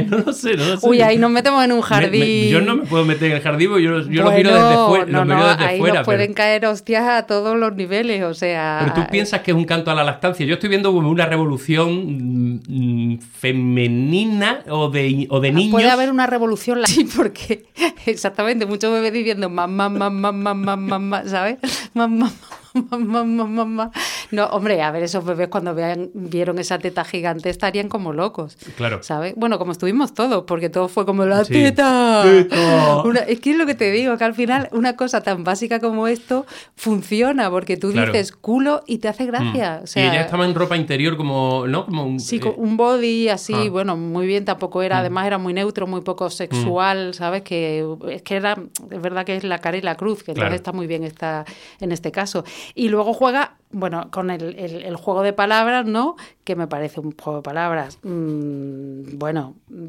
No 0.07 0.17
lo 0.19 0.33
sé, 0.33 0.55
no 0.55 0.65
lo 0.65 0.77
sé. 0.77 0.87
Uy, 0.87 1.01
ahí 1.01 1.17
nos 1.17 1.31
metemos 1.31 1.63
en 1.65 1.71
un 1.71 1.81
jardín. 1.81 2.19
me- 2.21 2.49
yo 2.49 2.61
no 2.61 2.75
me 2.77 2.83
puedo 2.85 3.05
meter 3.05 3.31
en 3.31 3.37
el 3.37 3.41
jardín, 3.43 3.69
porque 3.69 3.83
yo, 3.83 4.01
yo 4.09 4.23
lo 4.23 4.31
miro 4.31 4.51
desde 4.53 4.75
fuera. 4.87 5.05
No, 5.05 5.25
no, 5.25 5.47
desde 5.49 5.65
ahí 5.65 5.79
fuera 5.79 5.95
nos 5.95 6.05
pueden 6.05 6.33
caer 6.33 6.65
hostias 6.65 7.03
a 7.07 7.25
todos 7.27 7.57
los 7.57 7.75
niveles, 7.75 8.23
o 8.23 8.33
sea... 8.33 8.79
pero 8.81 8.93
tú 9.05 9.11
piensas 9.11 9.41
que 9.41 9.51
es 9.51 9.57
un 9.57 9.65
canto 9.65 9.91
a 9.91 9.95
la 9.95 10.03
lactancia. 10.03 10.45
Yo 10.45 10.53
estoy 10.55 10.69
viendo 10.69 10.91
como 10.93 11.09
una 11.09 11.25
revolución 11.25 12.61
mm, 12.67 13.19
femenina 13.19 14.59
o 14.69 14.89
de, 14.89 15.27
o 15.29 15.39
de 15.39 15.51
niños. 15.51 15.71
Puede 15.71 15.89
haber 15.89 16.09
una 16.11 16.27
revolución, 16.27 16.79
sí, 16.85 17.07
porque 17.15 17.65
exactamente, 18.05 18.65
muchos 18.65 18.91
bebés 18.93 19.13
diciendo 19.13 19.49
mamá, 19.49 19.89
mamá, 19.89 20.09
mamá, 20.09 20.53
mamá, 20.53 20.75
mamá, 20.77 21.23
¿sabes? 21.25 21.57
Mamá, 21.93 22.31
mamá, 22.73 23.23
mamá, 23.23 23.45
mamá. 23.65 23.91
No, 24.31 24.45
hombre, 24.47 24.81
a 24.81 24.91
ver, 24.91 25.03
esos 25.03 25.23
bebés 25.25 25.49
cuando 25.49 25.75
vean, 25.75 26.09
vieron 26.13 26.57
esa 26.59 26.79
teta 26.79 27.03
gigante 27.03 27.49
estarían 27.49 27.89
como 27.89 28.13
locos. 28.13 28.57
Claro. 28.77 29.03
¿Sabes? 29.03 29.33
Bueno, 29.35 29.57
como 29.59 29.71
estuvimos 29.73 30.13
todos, 30.13 30.43
porque 30.45 30.69
todo 30.69 30.87
fue 30.87 31.05
como 31.05 31.25
la 31.25 31.43
Sí. 31.43 31.53
teta. 31.53 32.21
Teta. 32.23 33.01
Una- 33.03 33.19
es 33.21 33.39
que 33.39 33.51
es 33.51 33.57
lo 33.57 33.65
que 33.65 33.75
te 33.75 33.91
digo, 33.91 34.17
que 34.17 34.23
al 34.23 34.33
final 34.33 34.69
una 34.71 34.95
cosa 34.95 35.21
tan 35.21 35.43
básica 35.43 35.79
como 35.79 36.07
esto 36.07 36.45
funciona, 36.75 37.49
porque 37.49 37.77
tú 37.77 37.91
Claro. 37.91 38.11
dices 38.11 38.31
culo 38.31 38.83
y 38.87 38.97
te 38.99 39.07
hace 39.07 39.25
gracia. 39.25 39.79
Mm. 39.81 39.83
O 39.83 39.87
sea, 39.87 40.03
y 40.05 40.09
ella 40.09 40.21
estaba 40.21 40.45
en 40.45 40.55
ropa 40.55 40.75
interior 40.77 41.17
como, 41.17 41.65
¿no? 41.67 41.85
Como 41.85 42.05
un, 42.05 42.19
Sí, 42.19 42.37
eh, 42.43 42.53
un 42.57 42.77
body 42.77 43.29
así, 43.29 43.53
ah. 43.53 43.69
bueno, 43.69 43.97
muy 43.97 44.25
bien, 44.27 44.45
tampoco 44.45 44.81
era, 44.81 44.99
además 44.99 45.27
era 45.27 45.37
muy 45.37 45.53
neutro, 45.53 45.87
muy 45.87 46.01
poco 46.01 46.29
sexual, 46.29 47.13
¿sabes? 47.13 47.41
Que 47.43 47.85
es 48.09 48.21
que 48.21 48.35
era, 48.35 48.57
es 48.89 49.01
verdad 49.01 49.25
que 49.25 49.35
es 49.35 49.43
la 49.43 49.59
cara 49.59 49.77
y 49.77 49.81
la 49.81 49.95
cruz, 49.95 50.19
que 50.23 50.33
Claro. 50.33 50.47
entonces 50.47 50.59
está 50.61 50.71
muy 50.71 50.87
bien 50.87 51.03
esta, 51.03 51.45
en 51.79 51.91
este 51.91 52.11
caso. 52.11 52.43
Y 52.75 52.89
luego 52.89 53.13
juega, 53.13 53.55
bueno, 53.71 54.09
con 54.11 54.20
el, 54.29 54.55
el- 54.59 54.83
el 54.83 54.95
juego 54.95 55.21
de 55.23 55.33
palabras, 55.33 55.85
¿no? 55.85 56.15
Que 56.43 56.55
me 56.55 56.67
parece 56.67 56.99
un 56.99 57.11
juego 57.17 57.37
de 57.39 57.43
palabras, 57.43 57.97
mm, 58.03 59.17
bueno, 59.17 59.55
mm, 59.69 59.85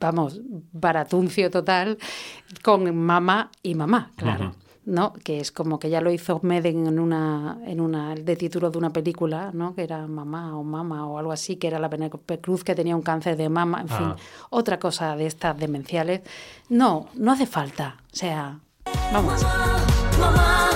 vamos, 0.00 0.40
baratuncio 0.72 1.50
total, 1.50 1.98
con 2.62 2.94
mamá 2.96 3.50
y 3.62 3.74
mamá, 3.74 4.10
claro. 4.16 4.46
Ujú. 4.48 4.54
¿no? 4.86 5.14
Que 5.14 5.40
es 5.40 5.50
como 5.50 5.78
que 5.78 5.88
ya 5.88 6.02
lo 6.02 6.10
hizo 6.12 6.40
Meden 6.42 6.86
en 6.86 6.98
una, 6.98 7.56
en 7.64 7.80
una, 7.80 8.14
de 8.14 8.36
título 8.36 8.70
de 8.70 8.76
una 8.76 8.90
película, 8.90 9.50
¿no? 9.54 9.74
Que 9.74 9.82
era 9.82 10.06
Mamá 10.06 10.58
o 10.58 10.62
Mama 10.62 11.06
o 11.06 11.18
algo 11.18 11.32
así, 11.32 11.56
que 11.56 11.68
era 11.68 11.78
la 11.78 11.88
Penélope 11.88 12.38
Cruz 12.38 12.64
que 12.64 12.74
tenía 12.74 12.94
un 12.94 13.00
cáncer 13.00 13.38
de 13.38 13.48
mama, 13.48 13.80
en 13.80 13.88
fin, 13.88 14.06
Ah. 14.10 14.16
otra 14.50 14.78
cosa 14.78 15.16
de 15.16 15.24
estas 15.24 15.56
demenciales. 15.56 16.20
No, 16.68 17.06
no 17.14 17.32
hace 17.32 17.46
falta. 17.46 17.96
O 18.12 18.14
sea, 18.16 18.58
vamos. 19.10 19.42
Mamá, 19.42 19.78
mamá, 20.20 20.68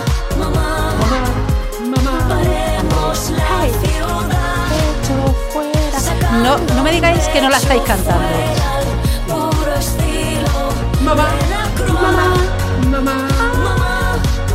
No, 6.42 6.58
no 6.74 6.82
me 6.82 6.92
digáis 6.92 7.26
que 7.28 7.40
no 7.40 7.48
la 7.50 7.56
estáis 7.56 7.82
cantando. 7.82 8.22
Puro 9.26 9.74
estilo. 9.74 10.48
Mamá, 11.04 11.28
Mamá, 12.00 12.22
mamá. 12.90 13.28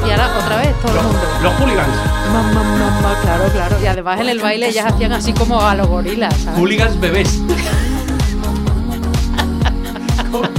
Y 0.06 0.12
ahora 0.12 0.38
otra 0.38 0.58
vez 0.58 0.82
todo 0.82 0.98
el 1.00 1.04
mundo. 1.06 1.20
Los 1.42 1.54
hooligans. 1.60 1.96
Mamá, 2.34 2.64
mamá, 2.64 3.18
claro, 3.22 3.44
claro. 3.54 3.78
Y 3.82 3.88
además 3.88 4.20
en 4.20 4.30
el 4.30 4.40
baile 4.40 4.68
ellas 4.70 4.86
hacían 4.92 5.14
así 5.14 5.34
como 5.34 5.62
a 5.62 5.76
los 5.76 5.88
gorilas, 5.88 6.34
¿sabes? 6.36 6.60
Hooligans 6.60 7.00
bebés. 7.00 7.40
con, 10.32 10.50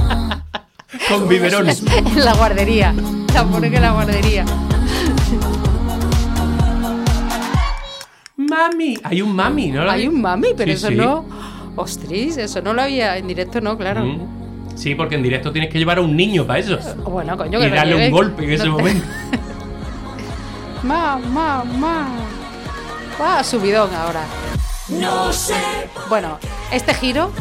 con 1.19 1.27
biberones. 1.27 1.83
en 1.95 2.25
la 2.25 2.33
guardería. 2.33 2.93
La 3.33 3.43
ponen 3.43 3.73
en 3.75 3.81
la 3.81 3.91
guardería. 3.91 4.45
Mami. 8.55 8.97
Hay 9.03 9.21
un 9.21 9.35
mami, 9.35 9.67
¿no? 9.71 9.89
Hay 9.89 10.07
un 10.07 10.21
mami, 10.21 10.49
pero 10.55 10.71
Sí, 10.71 10.77
eso 10.77 10.87
sí. 10.87 10.95
no. 10.95 11.25
Ostris, 11.75 12.37
eso 12.37 12.61
no 12.61 12.73
lo 12.73 12.81
había 12.83 13.17
en 13.17 13.27
directo, 13.27 13.59
no, 13.59 13.77
claro. 13.77 14.05
Mm. 14.05 14.75
Sí, 14.75 14.95
porque 14.95 15.15
en 15.15 15.23
directo 15.23 15.51
tienes 15.51 15.69
que 15.71 15.77
llevar 15.77 15.97
a 15.97 16.01
un 16.01 16.15
niño 16.15 16.45
para 16.47 16.59
eso. 16.59 16.77
Bueno, 17.03 17.35
coño, 17.37 17.59
Y 17.59 17.63
que 17.63 17.69
darle 17.75 17.95
un 18.07 18.11
golpe 18.11 18.43
en 18.45 18.51
ese 18.51 18.63
te- 18.63 18.69
momento. 18.69 19.05
Ma, 20.83 21.17
ma, 21.17 21.63
ma. 21.63 22.07
Ah, 23.19 23.43
subidón 23.43 23.89
ahora. 23.95 24.21
no 24.89 25.31
sé 25.33 25.55
Bueno, 26.09 26.37
este 26.71 26.93
giro. 26.93 27.31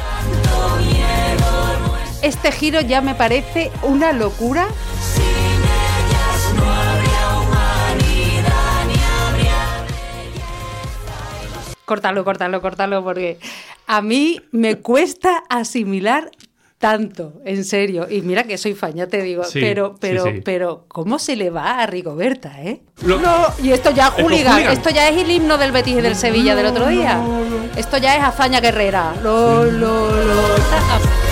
Este 2.23 2.51
giro 2.53 2.81
ya 2.81 3.01
me 3.03 3.15
parece 3.15 3.71
una 3.83 4.13
locura. 4.13 4.67
Córtalo, 11.85 12.25
córtalo, 12.25 12.61
córtalo, 12.63 13.05
porque 13.05 13.39
a 13.87 14.01
mí 14.03 14.41
me 14.53 14.77
cuesta 14.77 15.45
asimilar 15.49 16.31
tanto, 16.79 17.41
en 17.45 17.65
serio. 17.65 18.07
Y 18.11 18.21
mira 18.23 18.43
que 18.45 18.59
soy 18.59 18.75
fan, 18.75 18.93
ya 18.95 19.07
te 19.07 19.23
digo. 19.23 19.45
Sí, 19.45 19.61
pero, 19.61 19.95
pero, 20.01 20.25
sí. 20.25 20.41
pero, 20.45 20.85
¿cómo 20.89 21.19
se 21.19 21.35
le 21.37 21.49
va 21.51 21.79
a 21.81 21.87
Rigoberta, 21.87 22.61
eh? 22.63 22.83
Lo- 23.07 23.19
No, 23.21 23.47
y 23.63 23.71
esto 23.73 23.91
ya 23.91 24.09
Es 24.17 24.23
hooligan, 24.23 24.53
hooligan. 24.55 24.73
esto 24.73 24.91
ya 24.91 25.09
es 25.09 25.17
el 25.23 25.31
himno 25.31 25.57
del 25.57 25.73
Betis 25.73 25.97
y 25.99 26.01
del 26.03 26.15
Sevilla 26.17 26.55
del 26.55 26.67
otro 26.67 26.87
día. 26.89 27.21
Esto 27.77 27.97
ya 27.99 28.17
es 28.17 28.23
hazaña 28.23 28.61
guerrera. 28.61 29.15
Lo, 29.23 29.65
lo, 29.65 30.11
lo. 30.25 30.35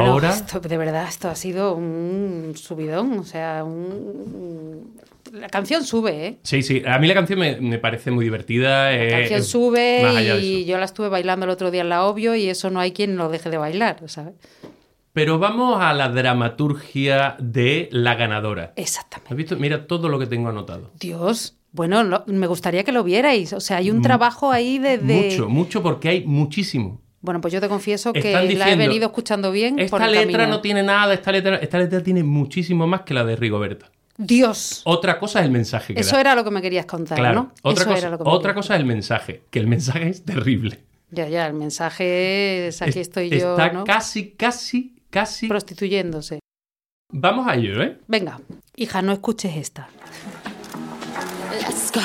Bueno, 0.00 0.12
Ahora. 0.14 0.30
esto, 0.30 0.60
de 0.60 0.76
verdad, 0.78 1.06
esto 1.08 1.28
ha 1.28 1.34
sido 1.34 1.74
un 1.74 2.52
subidón. 2.56 3.18
O 3.18 3.24
sea, 3.24 3.64
un- 3.64 4.98
la 5.32 5.48
canción 5.48 5.84
sube, 5.84 6.26
¿eh? 6.26 6.38
Sí, 6.42 6.62
sí. 6.62 6.82
A 6.86 6.98
mí 6.98 7.06
la 7.06 7.14
canción 7.14 7.38
me, 7.38 7.60
me 7.60 7.78
parece 7.78 8.10
muy 8.10 8.24
divertida. 8.24 8.90
La 8.90 9.04
eh, 9.04 9.10
canción 9.10 9.44
sube 9.44 10.38
y 10.40 10.64
yo 10.64 10.76
la 10.78 10.84
estuve 10.86 11.08
bailando 11.08 11.44
el 11.44 11.50
otro 11.50 11.70
día 11.70 11.82
en 11.82 11.88
la 11.88 12.04
obvio 12.04 12.34
y 12.34 12.48
eso 12.48 12.68
no 12.70 12.80
hay 12.80 12.92
quien 12.92 13.16
lo 13.16 13.28
deje 13.28 13.48
de 13.50 13.56
bailar, 13.58 14.02
¿sabes? 14.06 14.34
Pero 15.12 15.38
vamos 15.38 15.80
a 15.80 15.92
la 15.92 16.08
dramaturgia 16.08 17.36
de 17.38 17.88
la 17.92 18.14
ganadora. 18.14 18.72
Exactamente. 18.76 19.32
¿Has 19.32 19.36
visto? 19.36 19.56
Mira 19.56 19.86
todo 19.86 20.08
lo 20.08 20.18
que 20.18 20.26
tengo 20.26 20.48
anotado. 20.48 20.90
Dios. 20.98 21.56
Bueno, 21.72 22.24
me 22.26 22.46
gustaría 22.48 22.82
que 22.82 22.90
lo 22.92 23.04
vierais. 23.04 23.52
O 23.52 23.60
sea, 23.60 23.76
hay 23.76 23.90
un 23.92 24.02
trabajo 24.02 24.50
ahí 24.50 24.78
de... 24.78 24.98
de- 24.98 25.14
Mucho, 25.30 25.48
mucho, 25.48 25.82
porque 25.84 26.08
hay 26.08 26.24
muchísimo. 26.24 27.00
Bueno, 27.22 27.40
pues 27.40 27.52
yo 27.52 27.60
te 27.60 27.68
confieso 27.68 28.12
que 28.12 28.32
la 28.56 28.70
he 28.70 28.76
venido 28.76 29.06
escuchando 29.06 29.52
bien 29.52 29.74
por 29.76 29.84
Esta 29.84 30.06
el 30.06 30.12
letra 30.12 30.38
camino. 30.38 30.48
no 30.56 30.60
tiene 30.62 30.82
nada, 30.82 31.12
esta 31.12 31.30
letra, 31.32 31.56
esta 31.56 31.78
letra 31.78 32.02
tiene 32.02 32.22
muchísimo 32.24 32.86
más 32.86 33.02
que 33.02 33.12
la 33.14 33.24
de 33.24 33.36
Rigoberta. 33.36 33.90
Dios. 34.16 34.82
Otra 34.84 35.18
cosa 35.18 35.40
es 35.40 35.46
el 35.46 35.50
mensaje 35.52 35.94
que 35.94 36.00
Eso 36.00 36.14
da. 36.16 36.20
era 36.20 36.34
lo 36.34 36.44
que 36.44 36.50
me 36.50 36.60
querías 36.62 36.86
contar, 36.86 37.18
Claro. 37.18 37.34
¿no? 37.34 37.52
Otra, 37.62 37.82
Eso 37.82 37.90
cosa, 37.90 37.98
era 38.00 38.10
lo 38.10 38.18
que 38.18 38.24
me 38.24 38.30
otra 38.30 38.54
cosa 38.54 38.74
es 38.74 38.80
el 38.80 38.86
mensaje, 38.86 39.42
que 39.50 39.58
el 39.58 39.66
mensaje 39.66 40.08
es 40.08 40.24
terrible. 40.24 40.80
Ya, 41.10 41.28
ya, 41.28 41.46
el 41.46 41.54
mensaje 41.54 42.68
es 42.68 42.80
aquí 42.82 42.90
Es- 42.90 42.96
estoy 43.08 43.28
yo, 43.30 43.50
Está 43.52 43.72
¿no? 43.72 43.84
casi, 43.84 44.30
casi, 44.32 44.94
casi. 45.10 45.48
Prostituyéndose. 45.48 46.38
Vamos 47.12 47.48
a 47.48 47.54
ello, 47.56 47.82
¿eh? 47.82 47.98
Venga, 48.08 48.40
hija, 48.76 49.02
no 49.02 49.12
escuches 49.12 49.56
esta. 49.56 49.88
Let's 51.52 51.90
go. 51.92 52.00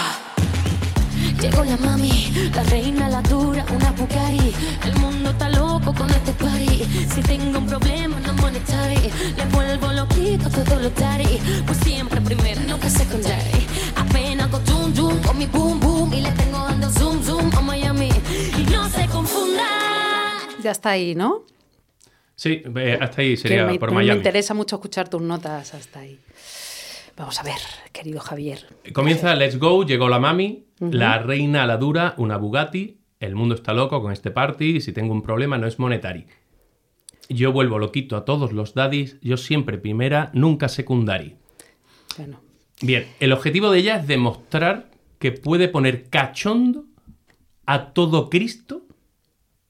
Llegó 1.41 1.63
la 1.63 1.77
mami, 1.77 2.31
la 2.53 2.63
reina, 2.63 3.09
la 3.09 3.21
dura, 3.21 3.65
una 3.73 3.91
Bugatti. 3.91 4.53
El 4.85 4.95
mundo 4.99 5.29
está 5.31 5.49
loco 5.49 5.93
con 5.93 6.09
este 6.09 6.31
party. 6.33 6.83
Si 7.13 7.21
tengo 7.21 7.59
un 7.59 7.67
problema 7.67 8.19
no 8.19 8.33
monetary, 8.33 9.11
le 9.37 9.45
vuelvo 9.51 9.91
loquito 9.91 10.49
todo 10.49 10.79
lo 10.79 10.89
daddy. 10.89 11.39
Pues 11.65 11.77
siempre 11.79 12.21
primero, 12.21 12.61
nunca 12.67 12.89
secondary. 12.89 13.65
Apenas 13.95 14.47
con 14.47 14.65
zoom 14.65 14.93
zoom, 14.95 15.21
con 15.21 15.37
mi 15.37 15.45
boom 15.45 15.79
boom. 15.79 16.13
Y 16.13 16.21
le 16.21 16.31
tengo 16.31 16.57
dando 16.59 16.89
zoom 16.89 17.21
zoom 17.23 17.51
a 17.55 17.61
Miami. 17.61 18.09
Y 18.57 18.63
no 18.71 18.87
se 18.89 19.05
confundan. 19.07 19.65
Ya 20.63 20.71
está 20.71 20.91
ahí, 20.91 21.13
¿no? 21.15 21.43
Sí, 22.35 22.63
eh, 22.75 22.97
hasta 22.99 23.21
ahí 23.21 23.31
Que 23.31 23.37
sería 23.37 23.65
me, 23.65 23.77
por 23.79 23.89
me 23.91 23.95
Miami. 23.97 24.17
interesa 24.17 24.53
mucho 24.53 24.75
escuchar 24.77 25.07
tus 25.09 25.21
notas 25.21 25.73
hasta 25.73 25.99
ahí. 25.99 26.19
Vamos 27.17 27.39
a 27.39 27.43
ver, 27.43 27.59
querido 27.93 28.19
Javier. 28.19 28.67
Comienza 28.93 29.35
Let's 29.35 29.57
Go, 29.57 29.85
llegó 29.85 30.09
la 30.09 30.19
mami, 30.19 30.65
la 30.79 31.19
reina 31.19 31.63
a 31.63 31.67
la 31.67 31.77
dura, 31.77 32.13
una 32.17 32.37
Bugatti, 32.37 32.99
el 33.19 33.35
mundo 33.35 33.55
está 33.55 33.73
loco 33.73 34.01
con 34.01 34.11
este 34.11 34.31
party, 34.31 34.81
si 34.81 34.91
tengo 34.91 35.13
un 35.13 35.21
problema 35.21 35.57
no 35.57 35.67
es 35.67 35.79
monetary. 35.79 36.27
Yo 37.29 37.51
vuelvo 37.53 37.79
loquito 37.79 38.17
a 38.17 38.25
todos 38.25 38.51
los 38.51 38.73
daddies, 38.73 39.17
yo 39.21 39.37
siempre 39.37 39.77
primera, 39.77 40.29
nunca 40.33 40.67
secundary. 40.67 41.37
Bueno, 42.17 42.41
Bien, 42.81 43.07
el 43.21 43.31
objetivo 43.31 43.71
de 43.71 43.79
ella 43.79 43.97
es 43.97 44.07
demostrar 44.07 44.91
que 45.17 45.31
puede 45.31 45.69
poner 45.69 46.09
cachondo 46.09 46.85
a 47.65 47.93
todo 47.93 48.29
Cristo 48.29 48.85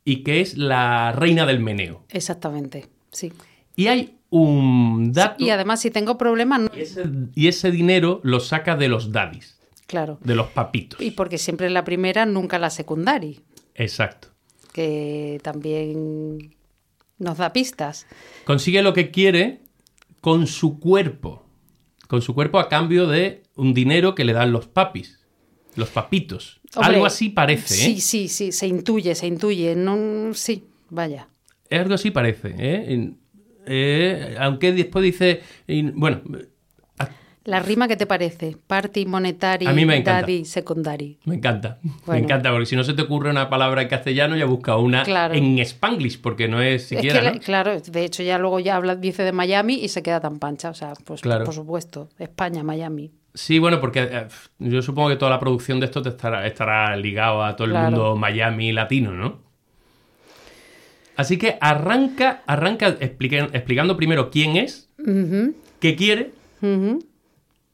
y 0.04 0.24
que 0.24 0.42
es 0.42 0.58
la 0.58 1.12
reina 1.12 1.46
del 1.46 1.60
meneo. 1.60 2.04
exactamente, 2.10 2.88
sí. 3.12 3.32
Y 3.76 3.88
hay 3.88 4.18
un 4.44 5.12
dato 5.14 5.44
Y 5.44 5.50
además, 5.50 5.82
si 5.82 5.92
tengo 5.92 6.18
problemas, 6.18 6.62
no- 6.62 6.70
y 6.76 6.82
ese, 6.82 7.04
y 7.36 7.48
ese 7.48 7.72
dinero 7.72 8.20
lo 8.24 8.40
saca 8.40 8.76
de 8.76 8.90
los 8.90 9.12
daddies, 9.12 9.58
claro. 9.88 10.18
de 10.24 10.36
los 10.36 10.48
papitos. 10.48 11.00
Y 11.02 11.12
porque 11.12 11.38
siempre 11.38 11.70
la 11.70 11.84
primera, 11.84 12.26
nunca 12.26 12.60
la 12.60 12.70
secundaria, 12.70 13.38
Exacto. 13.76 14.30
que 14.74 15.40
también 15.44 16.56
nos 17.18 17.38
da 17.38 17.54
pistas. 17.54 18.08
Consigue 18.46 18.82
lo 18.82 18.94
que 18.94 19.10
quiere 19.12 19.62
con 20.22 20.48
su 20.48 20.80
cuerpo. 20.80 21.44
Con 22.08 22.22
su 22.22 22.36
cuerpo 22.36 22.60
a 22.60 22.68
cambio 22.70 23.08
de 23.08 23.44
un 23.56 23.74
dinero 23.74 24.16
que 24.16 24.26
le 24.26 24.34
dan 24.34 24.52
los 24.52 24.68
papis. 24.68 25.20
Los 25.76 25.90
papitos. 25.90 26.62
Hombre, 26.76 26.94
Algo 26.96 27.06
así 27.06 27.30
parece, 27.30 27.74
¿eh? 27.74 27.78
Sí, 27.78 28.02
sí, 28.02 28.28
sí, 28.28 28.52
se 28.52 28.68
intuye, 28.68 29.16
se 29.16 29.28
intuye. 29.28 29.76
No, 29.76 30.34
sí, 30.34 30.68
vaya. 30.90 31.30
Algo 31.72 31.96
así 31.96 32.12
parece, 32.12 32.54
¿eh? 32.58 33.14
Eh, 33.68 34.36
aunque 34.40 34.72
después 34.74 35.04
dice... 35.04 35.42
bueno, 35.96 36.22
La 37.44 37.60
rima, 37.60 37.88
¿qué 37.88 37.96
te 37.96 38.08
parece? 38.08 38.58
Party, 38.66 39.06
monetary, 39.06 39.68
A 39.68 39.72
mí 39.74 39.86
me 39.86 39.98
encanta. 39.98 40.22
daddy, 40.22 40.46
secondary. 40.46 41.20
me 41.26 41.36
encanta. 41.36 41.78
Me 42.08 42.18
encanta, 42.18 42.50
porque 42.50 42.66
si 42.66 42.76
no 42.76 42.84
se 42.84 42.94
te 42.96 43.04
ocurre 43.04 43.30
una 43.30 43.50
palabra 43.52 43.84
en 43.84 43.88
castellano, 43.88 44.36
ya 44.36 44.46
busca 44.46 44.76
una 44.78 45.04
Claro. 45.04 45.36
en 45.36 45.60
spanglish, 45.60 46.20
porque 46.22 46.48
no 46.48 46.60
es 46.60 46.82
Es 46.84 46.88
siquiera... 46.90 47.20
que, 47.20 47.26
la- 47.26 47.34
¿no? 47.34 47.40
claro, 47.40 47.80
de 47.80 48.04
hecho 48.04 48.24
ya 48.24 48.40
luego 48.40 48.60
ya 48.60 48.76
habla, 48.76 48.96
dice 48.96 49.22
de 49.24 49.32
Miami 49.32 49.76
y 49.76 49.90
se 49.90 50.02
queda 50.02 50.20
tan 50.20 50.40
pancha. 50.40 50.72
O 50.72 50.74
sea, 50.74 50.94
pues 51.06 51.22
Claro. 51.22 51.44
por 51.46 51.54
supuesto, 51.54 52.10
España, 52.18 52.64
Miami. 52.64 53.12
Sí, 53.36 53.60
bueno, 53.60 53.80
porque 53.80 54.08
eh, 54.12 54.28
yo 54.60 54.82
supongo 54.82 55.10
que 55.10 55.18
toda 55.18 55.30
la 55.30 55.40
producción 55.40 55.80
de 55.80 55.86
esto 55.86 56.02
te 56.02 56.10
estará, 56.10 56.48
estará 56.48 56.96
ligado 56.98 57.44
a 57.44 57.56
todo 57.56 57.66
el 57.66 57.74
Claro. 57.74 57.92
mundo 57.92 58.16
Miami 58.16 58.72
latino, 58.72 59.12
¿no? 59.12 59.44
Así 61.18 61.38
que 61.38 61.58
arranca, 61.62 62.44
arranca 62.48 62.90
explica- 63.00 63.50
explicando 63.54 63.96
primero 63.98 64.30
quién 64.30 64.58
es, 64.58 64.90
Ujú, 65.00 65.56
qué 65.80 65.96
quiere, 65.96 66.32
ujú. 66.62 67.00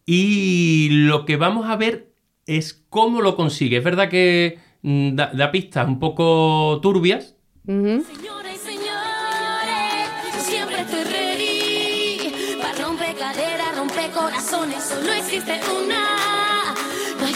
y 0.06 0.90
lo 0.92 1.26
que 1.26 1.38
vamos 1.38 1.68
a 1.70 1.76
ver 1.76 2.12
es 2.46 2.74
cómo 2.90 3.22
lo 3.22 3.36
consigue. 3.36 3.78
Es 3.78 3.84
verdad 3.84 4.10
que 4.10 4.60
mm, 4.82 5.16
da, 5.16 5.32
da 5.34 5.52
pistas 5.52 5.88
un 5.88 6.00
poco 6.00 6.80
turbias, 6.82 7.36
Ujú. 7.68 8.04
Señoras 8.04 8.56
y 8.56 8.58
señores, 8.58 10.44
siempre 10.44 10.82
estoy 10.82 11.04
ready. 11.04 12.58
Para 12.60 12.86
romper 12.88 13.16
caderas, 13.16 13.78
romper 13.78 14.10
corazones, 14.12 14.84
solo 14.84 15.14
existe 15.14 15.60
una. 15.84 16.74
No 17.20 17.26
hay 17.28 17.34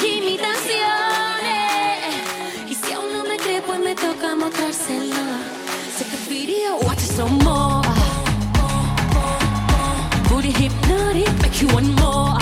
imitaciones. 1.37 2.71
Y 2.71 2.75
si 2.75 2.93
aún 2.93 3.11
no 3.13 3.23
me 3.23 3.37
cree, 3.37 3.61
pues 3.61 3.79
me 3.79 3.95
toca 3.95 4.35
mostrárselo. 4.35 5.15
Take 6.55 6.63
a 6.63 6.77
video, 6.77 6.87
watch 6.87 6.97
it 6.97 7.11
some 7.11 7.37
more. 7.43 7.81
Booty 10.29 10.51
hypnotic, 10.51 11.27
make 11.41 11.59
you 11.61 11.67
want 11.73 11.87
more. 11.99 12.39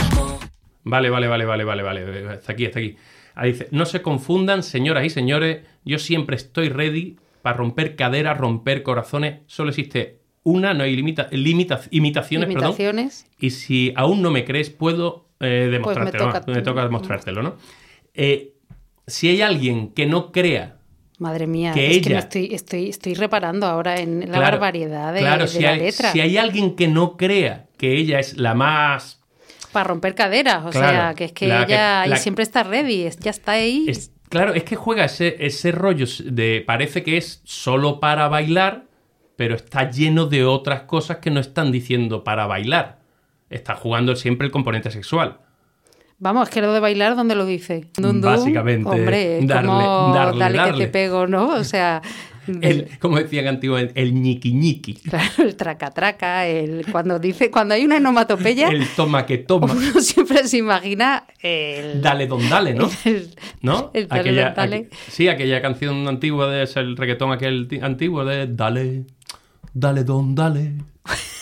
Vale, 0.83 1.09
vale, 1.09 1.27
vale, 1.27 1.45
vale, 1.45 1.63
vale, 1.63 1.83
vale. 1.83 2.29
Hasta 2.29 2.51
aquí, 2.53 2.65
hasta 2.65 2.79
aquí. 2.79 2.95
Ahí 3.35 3.53
dice, 3.53 3.67
no 3.71 3.85
se 3.85 4.01
confundan, 4.01 4.61
señoras 4.61 5.05
y 5.05 5.09
señores, 5.09 5.63
yo 5.85 5.97
siempre 5.97 6.35
estoy 6.35 6.69
ready 6.69 7.17
para 7.41 7.57
romper 7.57 7.95
caderas, 7.95 8.37
romper 8.37 8.83
corazones. 8.83 9.39
Solo 9.47 9.69
existe 9.69 10.19
una, 10.43 10.73
no 10.73 10.83
hay 10.83 10.95
limita, 10.95 11.29
limita- 11.31 11.81
imitaciones, 11.89 12.47
perdón. 12.47 12.65
Imitaciones. 12.69 13.25
Y 13.39 13.49
si 13.51 13.93
aún 13.95 14.21
no 14.21 14.29
me 14.29 14.45
crees, 14.45 14.69
puedo 14.69 15.25
eh, 15.39 15.69
demostrártelo. 15.71 16.25
Pues 16.25 16.33
toca- 16.41 16.45
¿no? 16.51 16.53
me 16.55 16.61
toca 16.61 16.83
demostrártelo, 16.83 17.41
¿no? 17.41 17.55
Eh, 18.13 18.53
si 19.07 19.29
hay 19.29 19.41
alguien 19.41 19.89
que 19.89 20.05
no 20.05 20.31
crea 20.31 20.77
Madre 21.23 21.47
mía, 21.47 21.71
Que 21.73 21.89
es 21.91 22.01
que 22.03 22.09
me 22.09 22.15
ella- 22.15 22.19
estoy, 22.19 22.53
estoy, 22.53 22.89
estoy 22.89 23.13
reparando 23.13 23.65
ahora 23.65 23.97
en 23.97 24.19
la 24.19 24.25
Claro, 24.39 24.41
barbaridad 24.57 25.13
de, 25.13 25.19
claro, 25.21 25.43
de 25.43 25.47
si 25.47 25.61
la 25.61 25.69
hay, 25.71 25.79
letra. 25.79 26.11
Si 26.11 26.19
hay 26.19 26.37
alguien 26.37 26.75
que 26.75 26.89
no 26.89 27.15
crea 27.15 27.67
que 27.77 27.95
ella 27.95 28.19
es 28.19 28.37
la 28.37 28.53
más 28.53 29.21
Para 29.71 29.85
romper 29.85 30.13
caderas, 30.15 30.65
o 30.65 30.69
Claro, 30.69 30.89
sea, 30.89 31.13
que 31.15 31.23
es 31.23 31.31
que 31.31 31.47
la 31.47 31.65
que- 31.65 31.73
ella 31.73 32.05
la- 32.07 32.17
siempre 32.17 32.43
está 32.43 32.63
ready, 32.63 33.03
es- 33.03 33.17
ya 33.19 33.31
está 33.31 33.53
ahí. 33.53 33.85
Es- 33.87 34.11
claro, 34.27 34.53
es 34.53 34.63
que 34.65 34.75
juega 34.75 35.05
ese, 35.05 35.37
ese 35.39 35.71
rollo 35.71 36.05
de. 36.25 36.61
Parece 36.67 37.03
que 37.03 37.15
es 37.17 37.41
solo 37.45 37.99
para 38.01 38.27
bailar, 38.27 38.83
pero 39.37 39.55
está 39.55 39.89
lleno 39.89 40.25
de 40.25 40.43
otras 40.45 40.81
cosas 40.81 41.17
que 41.19 41.31
no 41.31 41.39
están 41.39 41.71
diciendo 41.71 42.23
para 42.25 42.45
bailar. 42.47 42.99
Está 43.49 43.75
jugando 43.75 44.15
siempre 44.17 44.45
el 44.45 44.51
componente 44.51 44.91
sexual. 44.91 45.39
Vamos, 46.19 46.47
es 46.47 46.53
que 46.53 46.61
lo 46.61 46.71
de 46.73 46.79
bailar, 46.79 47.15
¿dónde 47.15 47.35
lo 47.35 47.45
dice? 47.45 47.87
Dun, 47.97 48.21
dun. 48.21 48.31
Básicamente, 48.31 48.89
Hombre, 48.89 49.39
es 49.39 49.47
darle- 49.47 49.67
como 49.67 50.13
darle, 50.15 50.39
dale, 50.39 50.53
que 50.53 50.57
darle. 50.65 50.85
te 50.85 50.91
pego, 50.91 51.27
¿no? 51.27 51.47
O 51.49 51.63
sea, 51.63 52.01
El, 52.61 52.89
como 52.99 53.17
decían 53.17 53.47
antiguamente, 53.47 54.01
el 54.01 54.13
ñiqui 54.13 54.53
ñiqui. 54.53 54.95
claro, 54.95 55.43
el 55.43 55.55
traca 55.55 55.91
traca, 55.91 56.45
el 56.45 56.85
cuando 56.91 57.17
dice, 57.19 57.49
cuando 57.49 57.73
hay 57.73 57.85
una 57.85 57.97
onomatopeya, 57.97 58.67
El 58.69 58.85
toma 58.89 59.25
que 59.25 59.37
toma. 59.37 59.67
uno 59.73 60.01
siempre 60.01 60.45
se 60.47 60.57
imagina 60.57 61.25
el, 61.41 62.01
Dale 62.01 62.27
don 62.27 62.49
dale, 62.49 62.73
¿no? 62.73 62.89
el- 63.05 63.29
¿No? 63.61 63.91
el 63.93 64.07
dale, 64.09 64.21
aquella, 64.21 64.45
don, 64.47 64.55
dale. 64.55 64.89
aqu- 64.89 64.95
sí, 65.09 65.27
aquella 65.29 65.61
canción 65.61 66.07
antigua 66.07 66.47
de 66.51 66.63
es 66.63 66.75
el 66.75 66.97
reggaetón 66.97 67.31
aquel 67.31 67.67
ti- 67.69 67.79
antiguo 67.81 68.25
de 68.25 68.47
Dale, 68.47 69.05
dale 69.73 70.03
don 70.03 70.35
dale. 70.35 70.73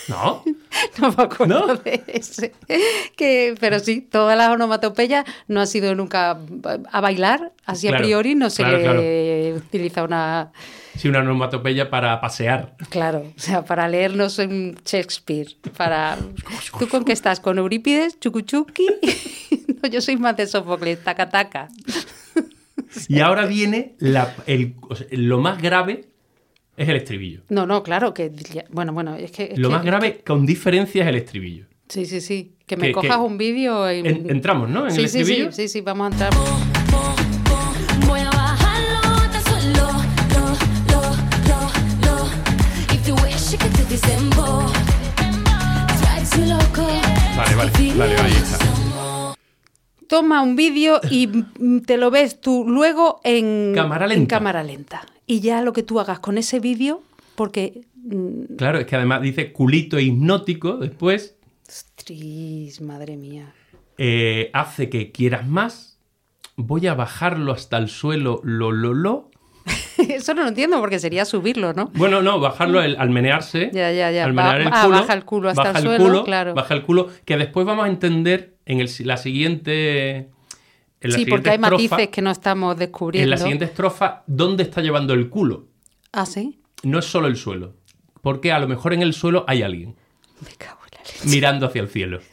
¿No? 0.08 0.42
No 0.98 1.12
me 1.12 1.22
acuerdo 1.22 1.66
¿No? 1.66 1.76
de 1.76 2.02
ese. 2.08 2.52
Que, 3.16 3.54
pero 3.60 3.78
sí, 3.78 4.00
todas 4.00 4.36
las 4.36 4.48
onomatopeyas 4.48 5.24
no 5.46 5.60
ha 5.60 5.66
sido 5.66 5.94
nunca 5.94 6.38
a 6.90 7.00
bailar, 7.00 7.52
así 7.66 7.88
a 7.88 7.96
priori 7.96 8.34
no 8.34 8.50
se 8.50 8.62
claro, 8.64 9.00
utiliza 9.56 10.02
una... 10.02 10.50
Sí, 10.96 11.08
una 11.08 11.20
onomatopeya 11.20 11.88
para 11.88 12.20
pasear. 12.20 12.74
Claro, 12.90 13.20
o 13.36 13.40
sea, 13.40 13.64
para 13.64 13.86
leernos 13.88 14.38
en 14.38 14.76
Shakespeare, 14.84 15.56
para... 15.76 16.18
¿Tú 16.78 16.88
con 16.88 17.04
qué 17.04 17.12
estás? 17.12 17.38
¿Con 17.40 17.58
Eurípides? 17.58 18.18
¿Chucuchuki? 18.18 18.86
no, 19.82 19.88
yo 19.88 20.00
soy 20.00 20.16
más 20.16 20.36
de 20.36 20.46
Sófocles, 20.46 21.02
taca 21.04 21.28
taca. 21.30 21.68
Y 23.08 23.20
ahora 23.20 23.46
viene 23.46 23.94
la- 23.98 24.34
el- 24.46 24.74
lo 25.10 25.38
más 25.38 25.60
grave 25.62 26.08
es 26.76 26.88
el 26.88 26.96
estribillo. 26.96 27.42
No, 27.48 27.66
no, 27.66 27.82
claro, 27.82 28.14
que. 28.14 28.30
bueno, 28.70 28.92
bueno, 28.92 29.14
es 29.14 29.30
que. 29.30 29.54
Lo 29.56 29.70
más 29.70 29.84
grave, 29.84 30.22
con 30.26 30.46
diferencia, 30.46 31.02
es 31.02 31.08
el 31.08 31.16
estribillo. 31.16 31.66
Sí, 31.88 32.06
sí, 32.06 32.20
sí. 32.20 32.54
Que 32.66 32.76
me 32.76 32.92
cojas 32.92 33.18
un 33.18 33.36
vídeo. 33.36 33.90
y- 33.92 33.98
entramos, 34.06 34.68
¿no? 34.70 34.86
En 34.86 34.92
Sí, 34.92 35.06
sí, 35.08 35.18
estribillo. 35.20 35.52
sí, 35.52 35.62
sí, 35.62 35.68
sí, 35.68 35.80
vamos 35.82 36.10
a 36.10 36.12
entrar. 36.12 36.32
Vale, 47.36 47.54
vale, 47.56 47.70
vale. 47.96 48.34
Toma 50.08 50.42
un 50.42 50.56
vídeo 50.56 51.00
y 51.10 51.26
te 51.86 51.96
lo 51.96 52.10
ves 52.10 52.40
tú 52.40 52.64
luego 52.66 53.20
en 53.24 53.72
cámara 54.26 54.62
lenta. 54.62 55.06
Y 55.32 55.40
ya 55.40 55.62
lo 55.62 55.72
que 55.72 55.82
tú 55.82 55.98
hagas 55.98 56.18
con 56.18 56.36
ese 56.36 56.60
vídeo, 56.60 57.02
porque... 57.36 57.86
mm, 58.04 58.56
Claro, 58.58 58.78
es 58.80 58.86
que 58.86 58.96
además 58.96 59.22
dice 59.22 59.50
culito 59.52 59.98
hipnótico 59.98 60.76
después, 60.76 61.36
Ostras, 61.66 62.82
madre 62.82 63.16
mía. 63.16 63.54
eh, 63.96 64.50
hace 64.52 64.90
que 64.90 65.10
quieras 65.10 65.48
más. 65.48 65.98
Voy 66.56 66.86
a 66.86 66.92
bajarlo 66.92 67.52
hasta 67.52 67.78
el 67.78 67.88
suelo, 67.88 68.42
lo, 68.44 68.72
lo, 68.72 68.92
lo. 68.92 69.30
Eso 69.96 70.34
no 70.34 70.42
lo 70.42 70.48
entiendo 70.48 70.78
porque 70.80 70.98
sería 70.98 71.24
subirlo, 71.24 71.72
¿no? 71.72 71.90
Bueno, 71.94 72.20
no, 72.20 72.38
bajarlo 72.38 72.80
al, 72.80 72.96
al 72.98 73.08
menearse. 73.08 73.70
Ya, 73.72 73.90
ya, 73.90 74.10
ya. 74.10 74.26
Al 74.26 74.34
menear 74.34 74.60
el 74.60 74.68
ah, 74.70 74.82
culo. 74.84 74.98
baja 74.98 75.14
el 75.14 75.24
culo 75.24 75.48
hasta 75.48 75.62
baja 75.62 75.78
el 75.78 75.84
suelo, 75.84 76.04
culo, 76.04 76.24
claro. 76.24 76.52
Baja 76.52 76.74
el 76.74 76.82
culo, 76.82 77.08
que 77.24 77.38
después 77.38 77.64
vamos 77.64 77.86
a 77.86 77.88
entender 77.88 78.56
en 78.66 78.80
el, 78.80 78.90
la 79.04 79.16
siguiente. 79.16 80.28
En 81.02 81.10
la 81.10 81.16
Sí, 81.18 81.26
porque 81.26 81.50
hay 81.50 81.56
estrofa- 81.58 81.70
matices 81.72 82.08
que 82.08 82.22
no 82.22 82.30
estamos 82.30 82.76
descubriendo. 82.76 83.24
En 83.24 83.30
la 83.30 83.36
siguiente 83.36 83.64
estrofa, 83.66 84.22
¿dónde 84.26 84.62
está 84.62 84.80
llevando 84.80 85.12
el 85.14 85.28
culo? 85.28 85.66
Ah, 86.12 86.24
sí. 86.26 86.60
No 86.82 86.98
es 86.98 87.04
solo 87.04 87.26
el 87.26 87.36
suelo. 87.36 87.74
Porque 88.22 88.52
a 88.52 88.58
lo 88.58 88.68
mejor 88.68 88.92
en 88.94 89.02
el 89.02 89.12
suelo 89.14 89.44
hay 89.48 89.62
alguien 89.62 89.96
Me 90.40 90.54
cago 90.56 90.80
en 90.90 90.98
la 90.98 91.02
leche. 91.04 91.28
mirando 91.28 91.66
hacia 91.66 91.82
el 91.82 91.88
cielo. 91.88 92.20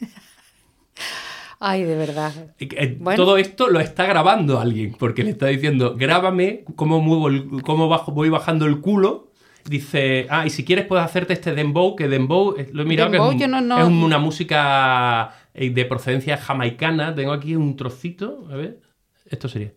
Ay, 1.62 1.84
de 1.84 1.94
verdad. 1.94 2.32
Eh, 2.58 2.96
Bueno. 2.98 3.22
Todo 3.22 3.36
esto 3.36 3.68
lo 3.68 3.80
está 3.80 4.06
grabando 4.06 4.58
alguien, 4.60 4.96
porque 4.98 5.22
le 5.22 5.30
está 5.30 5.46
diciendo, 5.46 5.94
grábame 5.96 6.64
cómo, 6.74 7.00
muevo 7.02 7.28
el- 7.28 7.62
cómo 7.62 7.86
bajo, 7.88 8.12
voy 8.12 8.30
bajando 8.30 8.64
el 8.66 8.80
culo. 8.80 9.28
Dice, 9.66 10.26
ah, 10.30 10.46
y 10.46 10.50
si 10.50 10.64
quieres 10.64 10.86
puedes 10.86 11.04
hacerte 11.04 11.34
este 11.34 11.54
dembow, 11.54 11.94
que 11.96 12.08
dembow, 12.08 12.54
lo 12.72 12.82
he 12.82 12.86
mirado, 12.86 13.10
Dembow, 13.10 13.28
que 13.30 13.34
es, 13.36 13.40
yo 13.40 13.44
un- 13.44 13.50
no- 13.50 13.60
no- 13.76 13.78
es 13.78 13.86
una 13.88 14.18
música 14.18 15.34
de 15.54 15.84
procedencia 15.84 16.36
jamaicana. 16.36 17.14
Tengo 17.14 17.32
aquí 17.32 17.56
un 17.56 17.76
trocito, 17.76 18.46
a 18.50 18.56
ver, 18.56 18.80
esto 19.26 19.48
sería. 19.48 19.72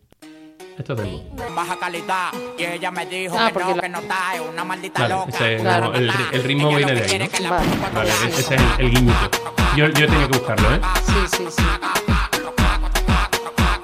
Esto 0.78 0.94
es 0.94 1.00
dembow. 1.02 1.56
baja 1.56 1.78
calidad 1.80 2.32
y 2.58 2.64
ella 2.64 2.90
me 2.90 3.06
dijo 3.06 3.36
Ah, 3.38 3.52
que 3.52 3.60
no, 3.60 3.76
la- 3.76 3.82
que 3.84 3.90
no 3.90 4.00
está, 4.00 4.34
es 4.34 4.42
una 4.42 4.64
maldita 4.64 5.02
Vale, 5.04 5.14
loca. 5.14 5.30
ese- 5.30 5.58
Claro. 5.62 5.86
no, 5.90 5.94
el, 5.94 6.12
el 6.32 6.44
ritmo 6.44 6.68
Ella 6.70 6.78
viene 6.78 6.94
de 7.02 7.02
ahí, 7.04 7.20
¿no? 7.44 7.50
Vale. 7.52 7.68
Vale, 7.94 8.10
ese 8.10 8.42
es 8.42 8.52
el, 8.52 8.62
el 8.80 8.90
guiñito. 8.90 9.30
Yo, 9.78 9.88
yo 9.90 10.06
he 10.06 10.08
tenido 10.08 10.30
que 10.32 10.38
buscarlo, 10.40 10.74
¿eh? 10.74 10.80
Sí, 11.06 11.14
sí, 11.38 11.44
sí. 11.50 11.64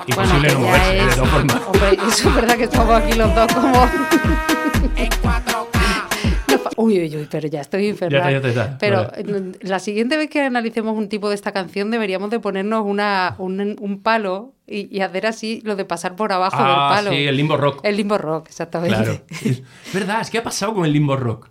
Imposible 0.08 0.48
que 0.48 0.54
no 0.56 0.60
moverse, 0.62 0.94
de 0.94 0.98
es- 1.10 1.16
todas 1.16 1.30
formas. 1.30 1.62
Hombre, 1.68 1.94
eso 2.08 2.30
es 2.30 2.36
verdad 2.36 2.58
que 2.58 2.64
estamos 2.64 3.02
aquí 3.02 3.14
los 3.14 3.36
dos 3.36 3.54
como... 3.54 3.90
En 6.60 6.64
4K. 6.64 6.64
No 6.64 6.70
fa- 6.70 6.82
Uy, 6.82 7.00
uy, 7.00 7.16
uy, 7.18 7.28
pero 7.30 7.48
ya 7.48 7.62
estoy 7.62 7.88
enferma. 7.88 8.32
Ya 8.32 8.40
ya. 8.52 8.78
Pero 8.80 9.08
Vale. 9.12 9.52
la 9.62 9.80
siguiente 9.80 10.18
vez 10.18 10.30
que 10.30 10.42
analicemos 10.42 10.98
un 10.98 11.10
tipo 11.10 11.30
de 11.30 11.36
esta 11.36 11.52
canción 11.52 11.92
deberíamos 11.92 12.30
de 12.30 12.40
ponernos 12.40 12.84
una, 12.86 13.36
un, 13.38 13.76
un 13.80 14.02
palo 14.02 14.54
y, 14.68 14.96
y 14.96 15.02
hacer 15.02 15.26
así 15.26 15.62
lo 15.64 15.76
de 15.76 15.86
pasar 15.86 16.16
por 16.16 16.32
abajo 16.32 16.58
del 16.58 16.66
Ah, 16.68 16.92
palo. 16.96 17.12
sí, 17.12 17.26
el 17.28 17.36
limbo 17.38 17.58
rock. 17.58 17.80
El 17.84 17.98
limbo 17.98 18.18
rock, 18.18 18.48
exactamente. 18.50 18.96
Claro. 18.96 19.22
Es 19.90 19.94
verdad, 19.94 20.22
es 20.22 20.30
que 20.30 20.38
ha 20.38 20.44
pasado 20.44 20.74
con 20.74 20.86
el 20.86 20.94
limbo 20.94 21.16
rock. 21.16 21.50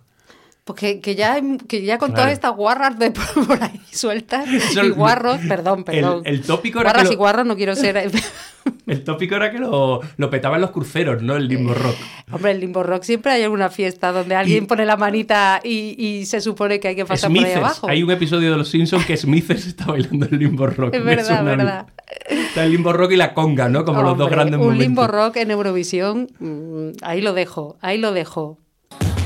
Porque 0.69 0.99
que 1.01 1.15
ya, 1.15 1.41
que 1.67 1.81
ya 1.81 1.97
con 1.97 2.09
Claro. 2.09 2.21
todas 2.25 2.33
estas 2.33 2.55
guarras 2.55 2.99
de 2.99 3.09
por 3.09 3.25
por 3.47 3.63
ahí 3.63 3.81
sueltas 3.91 4.47
Eso- 4.47 4.85
y 4.85 4.91
guarros, 4.91 5.39
perdón, 5.47 5.83
perdón. 5.83 6.21
El, 6.25 6.35
el 6.35 6.41
tópico 6.43 6.79
era 6.79 6.91
guarras 6.91 7.07
que 7.07 7.13
y 7.13 7.15
lo, 7.15 7.17
guarros 7.17 7.45
no 7.47 7.55
quiero 7.55 7.75
ser. 7.75 7.97
el 8.85 9.03
tópico 9.03 9.35
era 9.35 9.49
que 9.51 9.57
lo, 9.57 10.01
lo 10.17 10.29
petaban 10.29 10.61
los 10.61 10.69
cruceros, 10.69 11.23
¿no? 11.23 11.35
El 11.37 11.47
limbo 11.47 11.73
rock. 11.73 11.95
Hombre, 12.31 12.51
el 12.51 12.59
limbo 12.59 12.83
rock 12.83 13.01
siempre 13.01 13.31
hay 13.31 13.41
alguna 13.41 13.69
fiesta 13.69 14.11
donde 14.11 14.35
alguien 14.35 14.65
Y- 14.65 14.67
pone 14.67 14.85
la 14.85 14.95
manita 14.95 15.59
y, 15.63 15.95
y 15.97 16.27
se 16.27 16.39
supone 16.39 16.79
que 16.79 16.89
hay 16.89 16.95
que 16.95 17.05
pasar 17.05 17.31
por 17.31 17.37
ahí 17.39 17.43
Smithers. 17.45 17.65
abajo. 17.65 17.89
Hay 17.89 18.03
un 18.03 18.11
episodio 18.11 18.51
de 18.51 18.57
Los 18.57 18.69
Simpsons 18.69 19.07
que 19.07 19.17
Smithers 19.17 19.65
está 19.65 19.85
bailando 19.87 20.27
el 20.31 20.37
limbo 20.37 20.67
rock. 20.67 20.93
Es 20.99 21.03
verdad, 21.03 21.43
verdad. 21.43 21.87
Está 22.29 22.63
el 22.65 22.73
limbo 22.73 22.93
rock 22.93 23.13
y 23.13 23.15
la 23.15 23.33
conga, 23.33 23.69
¿no? 23.69 23.85
Como 23.85 24.03
los 24.03 24.15
dos 24.15 24.29
grandes 24.29 24.59
un 24.59 24.65
momentos. 24.67 24.83
limbo 24.85 25.07
rock 25.07 25.37
en 25.37 25.49
Eurovisión, 25.49 26.27
mm, 26.37 26.89
ahí 27.01 27.21
lo 27.21 27.33
dejo, 27.33 27.79
ahí 27.81 27.97
lo 27.97 28.11
dejo. 28.11 28.59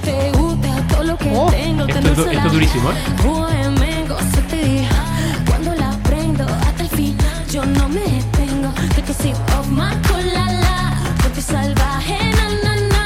Te 0.06 0.32
Oh, 1.06 1.52
esto 1.52 1.86
es 2.00 2.06
esto 2.18 2.48
es 2.48 2.52
durísimo, 2.54 2.92
¿eh? 2.92 2.96
Fuego, 3.18 4.18
se 4.34 4.42
te 4.44 4.56
di. 4.64 4.88
Cuando 5.46 5.76
la 5.76 5.92
prendo 6.04 6.46
hasta 6.46 6.84
el 6.84 6.90
fin, 6.90 7.18
yo 7.52 7.66
no 7.66 7.90
me 7.90 8.00
detengo. 8.00 8.72
Take 8.96 9.12
a 9.12 9.14
sip 9.14 9.36
of 9.60 9.68
my 9.70 9.92
cola, 10.08 10.46
la. 10.64 10.98
Ponte 11.22 11.42
salvaje, 11.42 12.18
na, 12.32 12.48
na, 12.64 12.76
na. 12.88 13.04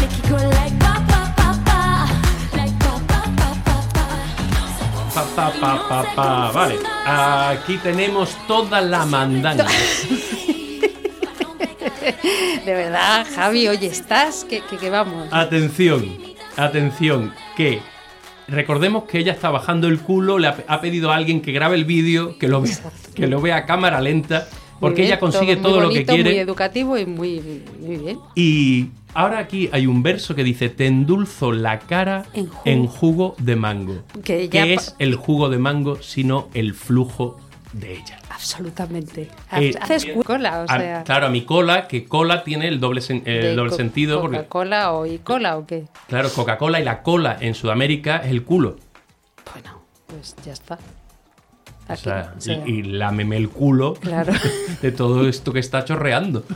Make 0.00 0.14
it 0.16 0.30
go 0.30 0.36
like 0.36 0.78
pa, 0.78 1.02
pa, 1.08 1.32
pa, 1.36 1.58
pa. 1.64 2.08
Like 2.56 2.72
pa, 2.78 3.00
pa, 3.08 3.20
pa, 3.36 3.48
pa, 3.64 3.78
pa. 3.94 5.24
Pa, 5.34 5.50
pa, 5.50 5.50
pa, 5.60 5.74
pa, 5.88 5.98
pa. 6.14 6.50
Vale, 6.52 6.78
aquí 7.04 7.78
tenemos 7.78 8.36
toda 8.46 8.80
la 8.80 9.04
mandanga. 9.06 9.66
De 12.64 12.74
verdad, 12.74 13.26
Javi, 13.34 13.66
oye, 13.68 13.88
estás, 13.88 14.44
que, 14.44 14.60
que, 14.62 14.76
que 14.76 14.90
vamos. 14.90 15.28
Atención, 15.32 16.04
atención, 16.56 17.32
que 17.56 17.80
recordemos 18.48 19.04
que 19.04 19.18
ella 19.18 19.32
está 19.32 19.50
bajando 19.50 19.88
el 19.88 19.98
culo, 20.00 20.38
le 20.38 20.48
ha, 20.48 20.56
ha 20.66 20.80
pedido 20.80 21.10
a 21.12 21.16
alguien 21.16 21.40
que 21.40 21.52
grabe 21.52 21.76
el 21.76 21.84
vídeo, 21.84 22.36
que 22.38 22.48
lo 22.48 22.60
vea, 22.62 22.76
que 23.14 23.26
lo 23.26 23.40
vea 23.40 23.56
a 23.56 23.66
cámara 23.66 24.00
lenta, 24.00 24.48
porque 24.80 25.02
bien, 25.02 25.08
ella 25.08 25.20
consigue 25.20 25.56
todo, 25.56 25.80
lo 25.80 25.88
que 25.90 25.96
bonito, 25.96 26.12
Muy 26.12 26.22
quiere. 26.22 26.40
educativo 26.40 26.96
y 26.98 27.06
muy, 27.06 27.62
muy 27.80 27.96
bien. 27.98 28.18
Y 28.34 28.88
ahora 29.14 29.38
aquí 29.38 29.68
hay 29.72 29.86
un 29.86 30.02
verso 30.02 30.34
que 30.34 30.42
dice, 30.42 30.68
te 30.70 30.86
endulzo 30.86 31.52
la 31.52 31.80
cara 31.80 32.24
En 32.32 32.46
jugo". 32.46 32.62
en 32.64 32.86
jugo 32.86 33.34
de 33.38 33.56
mango. 33.56 34.02
Que 34.24 34.48
¿Qué 34.48 34.58
ya 34.58 34.64
es 34.66 34.96
el 34.98 35.14
jugo 35.16 35.48
de 35.50 35.58
mango 35.58 36.00
sino 36.02 36.48
el 36.54 36.72
flujo 36.74 37.38
de 37.72 37.92
ella? 37.94 38.18
Absolutamente. 38.30 39.28
Eh, 39.52 39.74
Haces 39.80 40.06
cola, 40.24 40.60
o 40.60 40.64
A- 40.72 40.78
sea. 40.78 41.04
claro, 41.04 41.26
a 41.26 41.30
mi 41.30 41.44
cola, 41.44 41.86
que 41.88 42.04
cola 42.04 42.42
tiene 42.44 42.68
el 42.68 42.80
doble, 42.80 43.00
sen- 43.00 43.22
el 43.26 43.42
de 43.42 43.54
doble 43.54 43.70
co- 43.70 43.76
sentido. 43.76 44.20
Porque, 44.20 44.38
¿Coca-Cola 44.38 44.92
o 44.92 45.06
y 45.06 45.18
cola 45.18 45.56
o 45.56 45.66
qué? 45.66 45.86
claro, 46.08 46.30
Coca-Cola 46.32 46.80
y 46.80 46.84
la 46.84 47.02
cola 47.02 47.36
en 47.40 47.54
Sudamérica 47.54 48.18
es 48.18 48.30
el 48.30 48.44
culo. 48.44 48.76
Bueno, 49.52 49.82
pues 50.06 50.34
ya 50.44 50.52
está. 50.52 50.78
O 51.88 51.92
Aquí, 51.92 52.02
sea, 52.04 52.34
o 52.36 52.40
sea, 52.40 52.62
y, 52.66 52.70
y 52.70 52.82
lámeme 52.82 53.36
el 53.36 53.48
culo 53.48 53.94
Claro. 53.94 54.32
de 54.82 54.92
todo 54.92 55.28
esto 55.28 55.52
que 55.52 55.60
está 55.60 55.84
chorreando. 55.84 56.44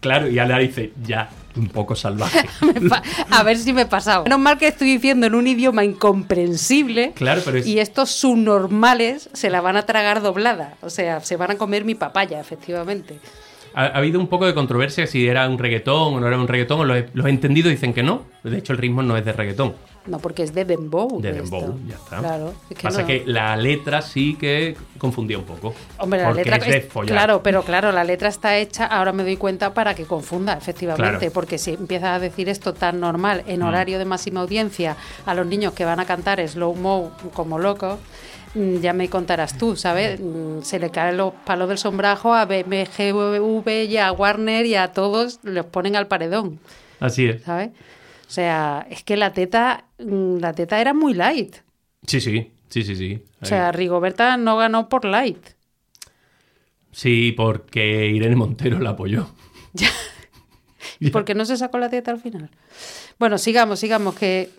claro, 0.00 0.28
y 0.28 0.38
Ana 0.38 0.58
dice, 0.58 0.92
ya, 1.02 1.28
un 1.58 1.68
poco 1.68 1.94
salvaje. 1.94 2.48
A 3.30 3.42
ver 3.42 3.56
si 3.58 3.72
me 3.72 3.82
he 3.82 3.86
pasado. 3.86 4.24
Menos 4.24 4.38
mal 4.38 4.58
que 4.58 4.68
estoy 4.68 4.88
diciendo 4.92 5.26
en 5.26 5.34
un 5.34 5.46
idioma 5.46 5.84
incomprensible. 5.84 7.12
Claro, 7.14 7.42
pero 7.44 7.58
es- 7.58 7.66
Y 7.66 7.78
estos 7.78 8.10
subnormales 8.10 9.30
se 9.32 9.50
la 9.50 9.60
van 9.60 9.76
a 9.76 9.82
tragar 9.86 10.22
doblada. 10.22 10.74
O 10.82 10.90
sea, 10.90 11.20
se 11.20 11.36
van 11.36 11.50
a 11.52 11.54
comer 11.56 11.84
mi 11.84 11.94
papaya, 11.94 12.40
efectivamente. 12.40 13.18
Ha, 13.74 13.84
ha 13.84 13.98
habido 13.98 14.18
un 14.18 14.28
poco 14.28 14.46
de 14.46 14.54
controversia 14.54 15.06
si 15.06 15.26
era 15.28 15.48
un 15.48 15.58
reggaetón 15.58 16.14
o 16.14 16.20
no 16.20 16.26
era 16.26 16.38
un 16.38 16.48
reggaetón. 16.48 16.86
Los, 16.88 17.04
los 17.12 17.26
entendidos 17.26 17.70
dicen 17.70 17.92
que 17.92 18.02
no. 18.02 18.22
De 18.42 18.56
hecho, 18.58 18.72
el 18.72 18.78
ritmo 18.78 19.02
no 19.02 19.16
es 19.16 19.24
de 19.24 19.32
reggaetón. 19.32 19.74
No, 20.08 20.18
porque 20.18 20.42
es 20.42 20.54
de 20.54 20.64
dembow. 20.64 21.20
De 21.20 21.32
dembow, 21.32 21.78
ya 21.86 21.96
está. 21.96 22.18
Claro. 22.18 22.54
es 22.70 22.76
que 22.76 22.82
Pasa 22.82 23.02
no. 23.02 23.06
que 23.06 23.22
la 23.26 23.56
letra 23.56 24.00
sí 24.02 24.36
que 24.40 24.76
confundía 24.98 25.38
un 25.38 25.44
poco. 25.44 25.74
Hombre, 25.98 26.22
la 26.22 26.32
letra 26.32 26.56
es 26.56 26.66
de 26.66 26.80
follar. 26.80 27.12
claro, 27.16 27.42
pero 27.42 27.62
claro, 27.62 27.92
la 27.92 28.04
letra 28.04 28.28
está 28.28 28.56
hecha, 28.56 28.86
ahora 28.86 29.12
me 29.12 29.22
doy 29.22 29.36
cuenta 29.36 29.74
para 29.74 29.94
que 29.94 30.04
confunda, 30.04 30.54
efectivamente, 30.54 31.18
Claro. 31.18 31.32
porque 31.32 31.58
si 31.58 31.72
empiezas 31.74 32.10
a 32.16 32.18
decir 32.18 32.48
esto 32.48 32.72
tan 32.74 32.98
normal 33.00 33.44
en 33.46 33.60
Mm. 33.60 33.64
horario 33.66 33.98
de 33.98 34.04
máxima 34.04 34.40
audiencia 34.40 34.96
a 35.26 35.34
los 35.34 35.46
niños 35.46 35.72
que 35.74 35.84
van 35.84 36.00
a 36.00 36.06
cantar 36.06 36.40
slow 36.48 36.74
mo 36.74 37.12
como 37.34 37.58
locos, 37.58 37.98
mm, 38.54 38.76
ya 38.78 38.92
me 38.94 39.08
contarás 39.10 39.58
tú, 39.58 39.76
¿sabes? 39.76 40.18
Mm, 40.20 40.62
Se 40.62 40.78
le 40.78 40.90
caen 40.90 41.16
los 41.18 41.32
palos 41.44 41.68
del 41.68 41.78
sombrajo 41.78 42.34
a 42.34 42.46
BMGV 42.46 43.84
y 43.88 43.96
a 43.98 44.10
Warner 44.12 44.66
y 44.66 44.74
a 44.74 44.92
todos 44.92 45.38
los 45.42 45.66
ponen 45.66 45.96
al 45.96 46.06
paredón, 46.06 46.58
Así 47.00 47.26
es. 47.28 47.42
¿sabes? 47.42 47.70
O 48.28 48.30
sea, 48.30 48.86
es 48.90 49.02
que 49.02 49.16
la 49.16 49.32
teta, 49.32 49.84
mm, 49.98 50.36
la 50.38 50.52
teta 50.52 50.80
era 50.80 50.92
muy 50.94 51.14
light. 51.14 51.56
Sí, 52.06 52.20
sí. 52.20 52.52
Sí, 52.68 52.82
sí, 52.82 52.94
sí. 52.94 53.22
O 53.40 53.46
sea, 53.46 53.72
Rigoberta 53.72 54.36
no 54.36 54.58
ganó 54.58 54.90
por 54.90 55.06
light. 55.06 55.38
Sí, 56.92 57.32
porque 57.36 58.06
Irene 58.08 58.36
Montero 58.36 58.78
la 58.80 58.90
apoyó. 58.90 59.28
¿Y 61.00 61.10
por 61.10 61.24
qué 61.24 61.34
no 61.34 61.44
se 61.44 61.56
sacó 61.56 61.78
la 61.78 61.88
teta 61.88 62.10
al 62.10 62.20
final? 62.20 62.50
Bueno, 63.18 63.38
sigamos, 63.38 63.78
sigamos, 63.80 64.14
que 64.16 64.50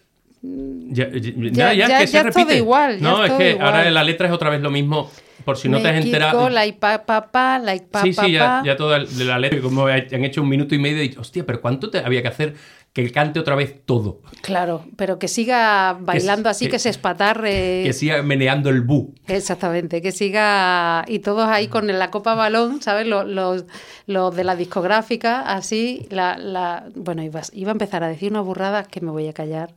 Ya, 0.41 1.09
ya, 1.11 1.19
Ya- 1.51 1.73
ya, 1.73 1.87
ya- 1.89 1.99
que 1.99 2.07
se 2.07 2.13
ya 2.13 2.19
es 2.21 2.33
todo 2.33 2.43
repite. 2.45 2.57
igual, 2.57 2.97
ya 2.99 3.03
no, 3.03 3.25
es 3.25 3.31
es 3.31 3.37
que 3.37 3.49
igual. 3.51 3.65
ahora 3.67 3.91
la 3.91 4.03
letra 4.03 4.27
es 4.27 4.33
otra 4.33 4.49
vez 4.49 4.61
lo 4.61 4.71
mismo. 4.71 5.11
Por 5.45 5.57
si 5.57 5.69
no 5.69 5.81
te 5.81 5.87
has 5.87 6.03
enterado. 6.03 6.49
like 6.49 6.77
pa, 6.79 7.05
pa, 7.05 7.31
pa, 7.31 7.59
like 7.59 7.85
pa, 7.87 8.01
sí, 8.01 8.13
sí, 8.13 8.33
ya, 8.33 8.61
ya 8.65 8.75
toda 8.75 8.99
la 8.99 9.39
letra, 9.39 9.61
como 9.61 9.87
han 9.87 10.25
hecho 10.25 10.41
un 10.41 10.49
minuto 10.49 10.75
y 10.75 10.79
medio, 10.79 11.01
y 11.03 11.15
hostia, 11.17 11.45
pero 11.45 11.61
¿cuánto 11.61 11.89
te 11.89 11.99
había 11.99 12.21
que 12.21 12.27
hacer? 12.27 12.55
Que 12.93 13.11
cante 13.11 13.39
otra 13.39 13.55
vez 13.55 13.85
todo. 13.85 14.19
Claro, 14.41 14.83
pero 14.97 15.19
que 15.19 15.27
siga 15.27 15.95
bailando 16.01 16.49
así, 16.49 16.65
que- 16.65 16.71
que, 16.71 16.79
se 16.79 16.89
espatarre. 16.89 17.83
Que 17.85 17.93
siga 17.93 18.21
meneando 18.23 18.69
el 18.69 18.81
bu. 18.81 19.13
Exactamente, 19.27 20.01
que 20.01 20.11
siga 20.11 21.05
y 21.07 21.19
todos 21.19 21.47
ahí 21.47 21.67
con 21.67 21.87
la 21.87 22.09
copa 22.11 22.33
balón, 22.35 22.81
¿sabes? 22.81 23.05
Los, 23.07 23.27
los, 23.27 23.65
los 24.07 24.35
de 24.35 24.43
la 24.43 24.55
discográfica, 24.55 25.41
así, 25.41 26.07
la, 26.09 26.37
la... 26.37 26.85
bueno, 26.95 27.21
iba, 27.23 27.41
iba 27.53 27.69
a 27.71 27.73
empezar 27.73 28.03
a 28.03 28.07
decir 28.07 28.31
unas 28.31 28.43
burradas 28.43 28.87
que 28.87 29.01
me 29.01 29.11
voy 29.11 29.27
a 29.27 29.33
callar, 29.33 29.71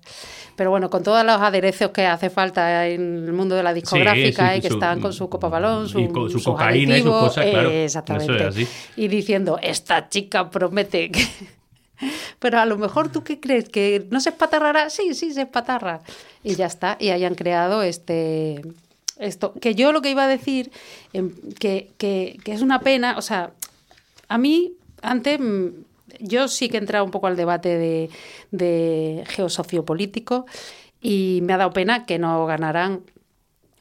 pero 0.56 0.70
bueno, 0.70 0.88
con 0.88 1.02
todos 1.02 1.24
los 1.24 1.36
aderezos 1.40 1.90
que 1.90 2.06
hace 2.06 2.30
falta 2.30 2.88
en 2.88 3.24
el 3.26 3.32
mundo 3.34 3.54
de 3.54 3.62
la 3.62 3.74
discográfica 3.74 4.52
sí, 4.52 4.58
y 4.58 4.60
que 4.62 4.68
su- 4.68 4.74
están 4.74 5.00
con 5.00 5.12
su 5.12 5.28
copa 5.28 5.48
balón, 5.48 5.88
su, 5.88 5.98
y 6.00 6.08
con 6.08 6.30
su 6.30 6.38
sus 6.38 6.44
cocaína 6.44 6.96
y 6.96 7.02
sus 7.02 7.10
cosas, 7.10 7.44
claro, 7.46 7.70
eh, 7.70 7.84
exactamente, 7.84 8.48
es 8.48 8.68
y 8.96 9.08
diciendo, 9.08 9.58
esta 9.62 10.08
chica 10.08 10.48
promete 10.48 11.10
que... 11.10 11.26
Pero 12.38 12.58
a 12.60 12.66
lo 12.66 12.76
mejor 12.78 13.10
tú 13.10 13.22
qué 13.24 13.40
crees, 13.40 13.68
que 13.68 14.06
no 14.10 14.20
se 14.20 14.30
espatarrará, 14.30 14.90
sí, 14.90 15.14
sí, 15.14 15.32
se 15.32 15.42
espatarra. 15.42 16.00
Y 16.44 16.54
ya 16.56 16.66
está, 16.66 16.96
y 17.00 17.10
hayan 17.10 17.34
creado 17.34 17.82
este 17.82 18.62
esto. 19.18 19.52
Que 19.60 19.74
yo 19.74 19.92
lo 19.92 20.02
que 20.02 20.10
iba 20.10 20.24
a 20.24 20.28
decir, 20.28 20.72
em, 21.12 21.30
que, 21.58 21.90
que- 21.98 22.38
que 22.44 22.52
es 22.52 22.62
una 22.62 22.80
pena, 22.80 23.16
o 23.18 23.22
sea, 23.22 23.52
a 24.28 24.38
mí 24.38 24.72
antes 25.02 25.38
mm, 25.38 25.66
yo 26.20 26.48
sí 26.48 26.68
que 26.68 26.76
he 26.76 26.80
entrado 26.80 27.04
un 27.04 27.10
poco 27.10 27.26
al 27.26 27.36
debate 27.36 27.76
de, 27.78 28.10
de 28.50 29.24
geosociopolítico 29.28 30.46
y 31.00 31.40
me 31.42 31.52
ha 31.52 31.56
dado 31.58 31.72
pena 31.72 32.04
que 32.06 32.18
no 32.18 32.46
ganaran 32.46 33.00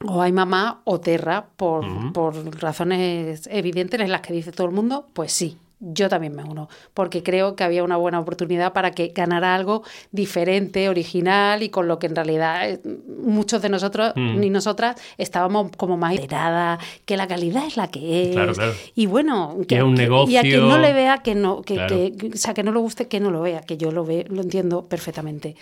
o 0.04 0.20
hay 0.22 0.32
mamá 0.32 0.80
o 0.84 0.98
Terra 1.00 1.46
por, 1.56 1.84
por 2.12 2.60
razones 2.60 3.48
evidentes 3.52 4.00
en 4.00 4.10
las 4.10 4.20
que 4.20 4.32
dice 4.32 4.50
todo 4.52 4.66
el 4.66 4.72
mundo, 4.72 5.06
pues 5.12 5.32
sí, 5.32 5.56
yo 5.84 6.08
también 6.08 6.34
me 6.36 6.44
uno, 6.44 6.68
porque 6.94 7.24
creo 7.24 7.56
que 7.56 7.64
había 7.64 7.82
una 7.82 7.96
buena 7.96 8.20
oportunidad 8.20 8.72
para 8.72 8.92
que 8.92 9.08
ganara 9.08 9.54
algo 9.54 9.82
diferente, 10.12 10.88
original 10.88 11.62
y 11.62 11.70
con 11.70 11.88
lo 11.88 11.98
que 11.98 12.06
en 12.06 12.14
realidad 12.14 12.70
eh, 12.70 12.80
muchos 13.22 13.60
de 13.62 13.68
nosotros 13.68 14.12
Mm. 14.14 14.38
ni 14.38 14.48
nosotras 14.48 14.96
estábamos 15.18 15.72
como 15.76 15.96
más 15.96 16.14
enteradas, 16.14 16.78
que 17.04 17.16
la 17.16 17.26
calidad 17.26 17.66
es 17.66 17.76
la 17.76 17.88
que 17.88 18.22
es. 18.28 18.28
Claro, 18.34 18.52
claro. 18.54 18.72
Y 18.94 19.06
bueno, 19.06 19.56
Que 19.66 19.78
es 19.78 19.82
un 19.82 19.90
y 19.90 20.36
a 20.36 20.42
quien 20.42 20.52
negocio. 20.52 20.66
no 20.66 20.78
le 20.78 20.92
vea 20.92 21.18
que 21.18 21.34
no, 21.34 21.62
que, 21.62 21.74
Claro. 21.74 21.96
que- 21.96 22.30
o 22.34 22.36
sea, 22.36 22.54
que 22.54 22.62
no 22.62 22.70
le 22.72 22.78
guste, 22.78 23.08
que 23.08 23.18
no 23.20 23.30
lo 23.30 23.40
vea, 23.42 23.60
que 23.62 23.76
yo 23.76 23.90
lo 23.90 24.04
ve, 24.04 24.24
lo 24.28 24.42
entiendo 24.42 24.86
perfectamente 24.86 25.56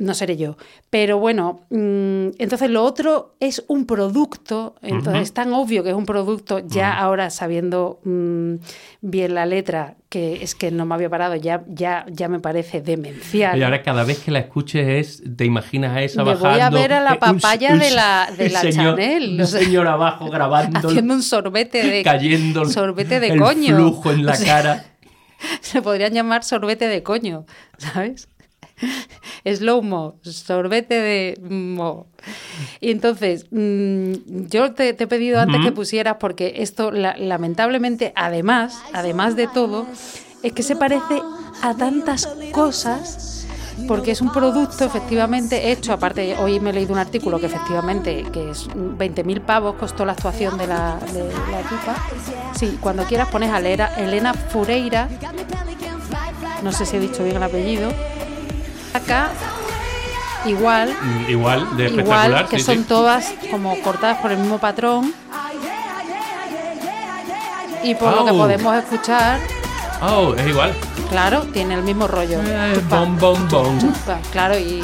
no 0.00 0.14
seré 0.14 0.36
yo. 0.36 0.56
Pero 0.88 1.18
bueno, 1.18 1.60
mm, 1.70 2.28
entonces 2.38 2.68
lo 2.70 2.82
otro 2.84 3.36
es 3.38 3.62
un 3.68 3.84
producto, 3.86 4.74
entonces 4.82 5.12
Ujú. 5.14 5.22
es 5.22 5.32
tan 5.34 5.52
obvio 5.52 5.84
que 5.84 5.90
es 5.90 5.94
un 5.94 6.06
producto, 6.06 6.58
ya 6.58 6.98
ahora 6.98 7.30
sabiendo 7.30 8.00
mm, 8.04 8.54
bien 9.02 9.34
la 9.34 9.46
letra, 9.46 9.96
que 10.08 10.42
es 10.42 10.54
que 10.54 10.70
no 10.70 10.86
me 10.86 10.94
había 10.94 11.08
parado, 11.10 11.36
ya, 11.36 11.62
ya, 11.68 12.06
ya 12.10 12.28
me 12.28 12.40
parece 12.40 12.80
demencial. 12.80 13.58
Y 13.58 13.62
ahora 13.62 13.82
cada 13.82 14.02
vez 14.04 14.18
que 14.20 14.30
la 14.30 14.38
escuches 14.40 14.88
es, 14.88 15.22
te 15.36 15.44
imaginas 15.44 15.94
a 15.94 16.02
esa 16.02 16.24
Me 16.24 16.32
voy 16.34 16.42
bajando. 16.42 16.78
a 16.78 16.80
ver 16.80 16.92
a 16.94 17.00
la 17.00 17.12
un- 17.12 17.18
papaya 17.18 17.74
un- 17.74 17.78
de 17.78 17.90
la- 17.90 18.32
de 18.36 18.48
la 18.48 18.60
señor, 18.60 18.96
Chanel, 18.96 19.38
Un 19.40 19.46
señor 19.46 19.86
abajo 19.86 20.30
grabando. 20.30 20.78
Haciendo 20.88 21.12
un 21.14 21.22
sorbete 21.22 21.86
de 21.86 22.02
cayendo 22.04 22.64
sorbete 22.64 23.20
de 23.20 23.28
el 23.28 23.38
coño. 23.38 23.76
flujo 23.76 24.10
en 24.12 24.24
la 24.24 24.32
O 24.34 24.34
sea, 24.36 24.46
cara. 24.62 24.84
Se 25.60 25.80
podrían 25.82 26.12
llamar 26.14 26.42
sorbete 26.42 26.88
de 26.88 27.02
coño, 27.02 27.44
¿sabes? 27.78 28.28
Slow 29.44 29.82
mo, 29.82 30.16
sorbete 30.22 30.94
de 30.94 31.40
mo. 31.42 32.06
Y 32.80 32.90
entonces, 32.90 33.46
mm, 33.50 34.12
yo 34.48 34.72
te, 34.72 34.92
te 34.94 35.04
he 35.04 35.06
pedido 35.06 35.40
antes 35.40 35.60
que 35.60 35.72
pusieras, 35.72 36.16
porque 36.20 36.54
esto, 36.58 36.90
la- 36.90 37.16
lamentablemente, 37.16 38.12
además, 38.16 38.82
además 38.92 39.36
de 39.36 39.46
todo, 39.48 39.86
es 40.42 40.52
que 40.52 40.62
se 40.62 40.76
parece 40.76 41.22
a 41.62 41.74
tantas 41.74 42.26
cosas, 42.52 43.46
porque 43.88 44.10
es 44.10 44.20
un 44.20 44.30
producto 44.32 44.84
efectivamente 44.84 45.70
hecho, 45.72 45.92
aparte, 45.92 46.36
hoy 46.36 46.60
me 46.60 46.70
he 46.70 46.72
leído 46.74 46.92
un 46.92 46.98
artículo 46.98 47.38
que 47.40 47.46
efectivamente, 47.46 48.24
que 48.32 48.50
es 48.50 48.68
20.000 48.68 49.40
pavos 49.40 49.76
costó 49.76 50.04
la 50.04 50.12
actuación 50.12 50.58
de 50.58 50.66
la, 50.66 50.98
de 51.12 51.24
la 51.24 51.60
tipa. 51.68 51.96
Sí, 52.58 52.78
cuando 52.80 53.04
quieras 53.04 53.28
pones 53.28 53.50
a 53.50 53.58
Elena, 53.58 53.86
Elena 53.96 54.34
Fureira, 54.34 55.08
no 56.62 56.72
sé 56.72 56.84
si 56.86 56.96
he 56.96 57.00
dicho 57.00 57.24
bien 57.24 57.36
el 57.36 57.42
apellido. 57.42 57.90
Acá, 58.94 59.30
igual, 60.46 60.94
Mm, 61.00 61.30
Igual, 61.30 61.76
de 61.76 61.84
igual 61.84 62.00
espectacular. 62.00 62.48
que 62.48 62.58
sí, 62.58 62.64
son 62.64 62.76
sí. 62.78 62.84
todas 62.88 63.32
como 63.50 63.80
cortadas 63.82 64.18
por 64.18 64.32
el 64.32 64.38
mismo 64.38 64.58
patrón. 64.58 65.14
Y 67.82 67.94
por 67.94 68.14
lo 68.14 68.24
que 68.26 68.32
podemos 68.32 68.76
escuchar, 68.76 69.40
Oh, 70.02 70.34
es 70.34 70.46
igual. 70.46 70.74
claro, 71.08 71.42
tiene 71.52 71.74
el 71.74 71.82
mismo 71.82 72.06
rollo. 72.08 72.40
Eh, 72.44 72.72
Chupa, 72.74 72.96
bom, 73.00 73.18
bom, 73.18 73.48
bom. 73.48 73.78
chupa, 73.80 74.18
Claro, 74.32 74.58
y 74.58 74.82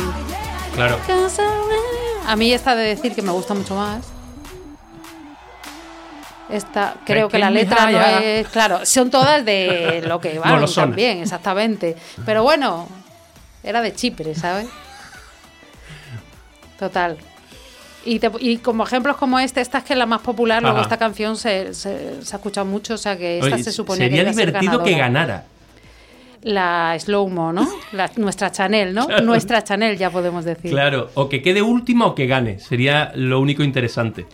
Claro. 0.75 0.99
a 2.27 2.37
mí 2.37 2.53
esta 2.53 2.75
de 2.75 2.85
decir 2.85 3.15
que 3.15 3.23
me 3.23 3.33
gusta 3.33 3.55
mucho 3.55 3.75
más. 3.75 4.03
Esta, 6.49 6.95
creo 7.05 7.29
que 7.29 7.39
la 7.39 7.51
letra 7.51 7.91
no 7.91 8.01
es. 8.01 8.47
Claro, 8.49 8.87
son 8.87 9.11
todas 9.11 9.45
de 9.45 10.03
lo 10.07 10.21
que 10.21 10.39
van 10.39 10.67
son. 10.69 10.91
también, 10.91 11.19
exactamente. 11.19 11.97
Pero 12.25 12.45
bueno, 12.45 12.87
era 13.67 13.83
de 13.83 13.95
Chipre, 13.95 14.35
¿sabes? 14.35 14.67
Total. 16.79 17.17
Y, 18.05 18.21
te- 18.21 18.31
y 18.39 18.59
como 18.59 18.85
ejemplos 18.85 19.17
como 19.17 19.39
este, 19.39 19.61
esta 19.61 19.79
es 19.79 19.85
que 19.85 19.95
es 19.95 19.99
la 19.99 20.07
más 20.07 20.21
popular, 20.21 20.63
luego 20.63 20.81
esta 20.81 20.97
canción 20.97 21.37
se, 21.37 21.75
se- 21.75 22.23
se 22.25 22.35
ha 22.35 22.39
escuchado 22.39 22.65
mucho, 22.67 22.95
o 22.95 22.99
sea 22.99 23.17
que 23.19 23.39
esta 23.39 23.55
Oye, 23.57 23.65
se 23.65 23.73
suponía 23.73 24.05
sería 24.07 24.17
que 24.19 24.23
iba 24.23 24.31
a 24.31 24.35
ser 24.35 24.47
divertido 24.61 24.83
que 24.85 24.97
ganara. 24.97 25.45
La 26.43 26.97
Slow 27.01 27.29
Mo, 27.29 27.53
¿no? 27.53 27.69
La- 27.91 28.09
nuestra 28.17 28.53
Chanel, 28.53 28.95
¿no? 28.95 29.07
Claro. 29.09 29.25
Nuestra 29.25 29.65
Chanel, 29.65 29.99
ya 29.99 30.11
podemos 30.11 30.45
decir. 30.45 30.71
Claro, 30.71 31.11
o 31.15 31.29
que 31.29 31.43
quede 31.43 31.63
última 31.63 32.07
o 32.07 32.15
que 32.15 32.27
gane. 32.27 32.61
Sería 32.61 33.11
lo 33.17 33.41
único 33.41 33.65
interesante. 33.65 34.27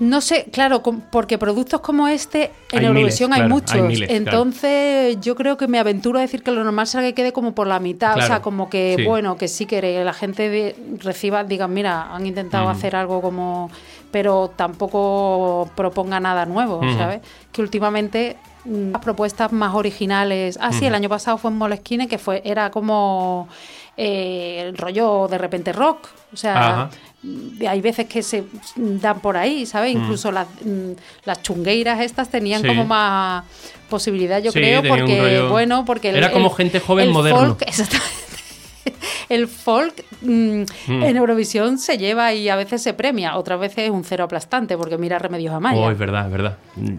No 0.00 0.20
sé, 0.20 0.46
claro, 0.52 0.82
porque 1.10 1.38
productos 1.38 1.80
como 1.80 2.06
este 2.08 2.52
en 2.70 2.78
Hay 2.80 2.84
Eurovisión 2.86 3.30
miles, 3.30 3.42
hay 3.42 3.48
claro, 3.48 3.54
muchos. 3.54 3.72
hay 3.74 3.82
miles, 3.82 4.08
claro. 4.08 4.16
Entonces, 4.16 5.20
yo 5.20 5.34
creo 5.34 5.56
que 5.56 5.66
me 5.66 5.78
aventuro 5.78 6.18
a 6.18 6.22
decir 6.22 6.42
que 6.42 6.52
lo 6.52 6.62
normal 6.62 6.86
será 6.86 7.02
que 7.02 7.14
quede 7.14 7.32
como 7.32 7.52
por 7.54 7.66
la 7.66 7.80
mitad. 7.80 8.16
O 8.16 8.22
sea, 8.22 8.40
como 8.40 8.70
que, 8.70 8.94
sí. 8.98 9.04
bueno, 9.04 9.36
que 9.36 9.48
sí 9.48 9.66
que 9.66 10.04
la 10.04 10.12
gente 10.12 10.76
reciba, 11.02 11.42
digan, 11.44 11.72
mira, 11.74 12.14
han 12.14 12.26
intentado 12.26 12.66
Mm. 12.66 12.70
hacer 12.70 12.94
algo 12.96 13.20
como. 13.20 13.70
Pero 14.10 14.52
tampoco 14.56 15.68
proponga 15.74 16.18
nada 16.20 16.46
nuevo. 16.46 16.80
¿sabes? 16.96 17.20
Que 17.52 17.60
últimamente. 17.62 18.36
mm, 18.64 18.92
Las 18.92 19.02
propuestas 19.02 19.52
más 19.52 19.74
originales. 19.74 20.58
Ah, 20.60 20.72
sí, 20.72 20.86
el 20.86 20.94
año 20.94 21.08
pasado 21.08 21.38
fue 21.38 21.50
en 21.50 21.56
Moleskine, 21.58 22.06
que 22.08 22.18
fue, 22.18 22.40
era 22.44 22.70
como 22.70 23.48
eh, 23.96 24.62
el 24.66 24.76
rollo 24.76 25.26
de 25.28 25.38
repente 25.38 25.72
rock. 25.72 26.08
O 26.32 26.36
sea, 26.36 26.58
Ajá. 26.58 26.90
Mm, 27.22 27.66
hay 27.66 27.80
veces 27.80 28.06
que 28.06 28.22
se 28.22 28.44
dan 28.76 29.18
por 29.20 29.36
ahí, 29.36 29.66
¿sabes? 29.66 29.92
Incluso 29.92 30.30
las, 30.30 30.46
mm, 30.64 30.92
las 31.24 31.42
chungueiras 31.42 32.00
estas 32.00 32.30
tenían 32.30 32.62
Sí. 32.62 32.68
como 32.68 32.84
más 32.84 33.44
posibilidad, 33.90 34.40
yo 34.42 34.52
Sí, 34.52 34.60
creo, 34.60 34.82
porque, 34.86 35.44
bueno, 35.50 35.84
porque... 35.84 36.10
el- 36.10 36.16
Era 36.16 36.30
como 36.30 36.50
gente 36.50 36.78
joven 36.78 37.08
el 37.08 37.12
moderno. 37.12 37.38
folk. 37.58 37.64
El 39.28 39.48
folk 39.48 40.04
mm, 40.22 40.62
Mm. 40.88 41.02
en 41.02 41.16
Eurovisión 41.16 41.78
se 41.78 41.98
lleva 41.98 42.32
y 42.34 42.48
a 42.48 42.56
veces 42.56 42.82
se 42.82 42.94
premia, 42.94 43.36
otras 43.36 43.60
veces 43.60 43.84
es 43.86 43.90
un 43.90 44.04
cero 44.04 44.24
aplastante, 44.24 44.76
porque 44.76 44.96
mira 44.98 45.18
Remedios 45.18 45.54
Amaya. 45.54 45.78
Oh, 45.80 45.90
es 45.90 45.98
verdad, 45.98 46.26
es 46.26 46.32
verdad. 46.32 46.56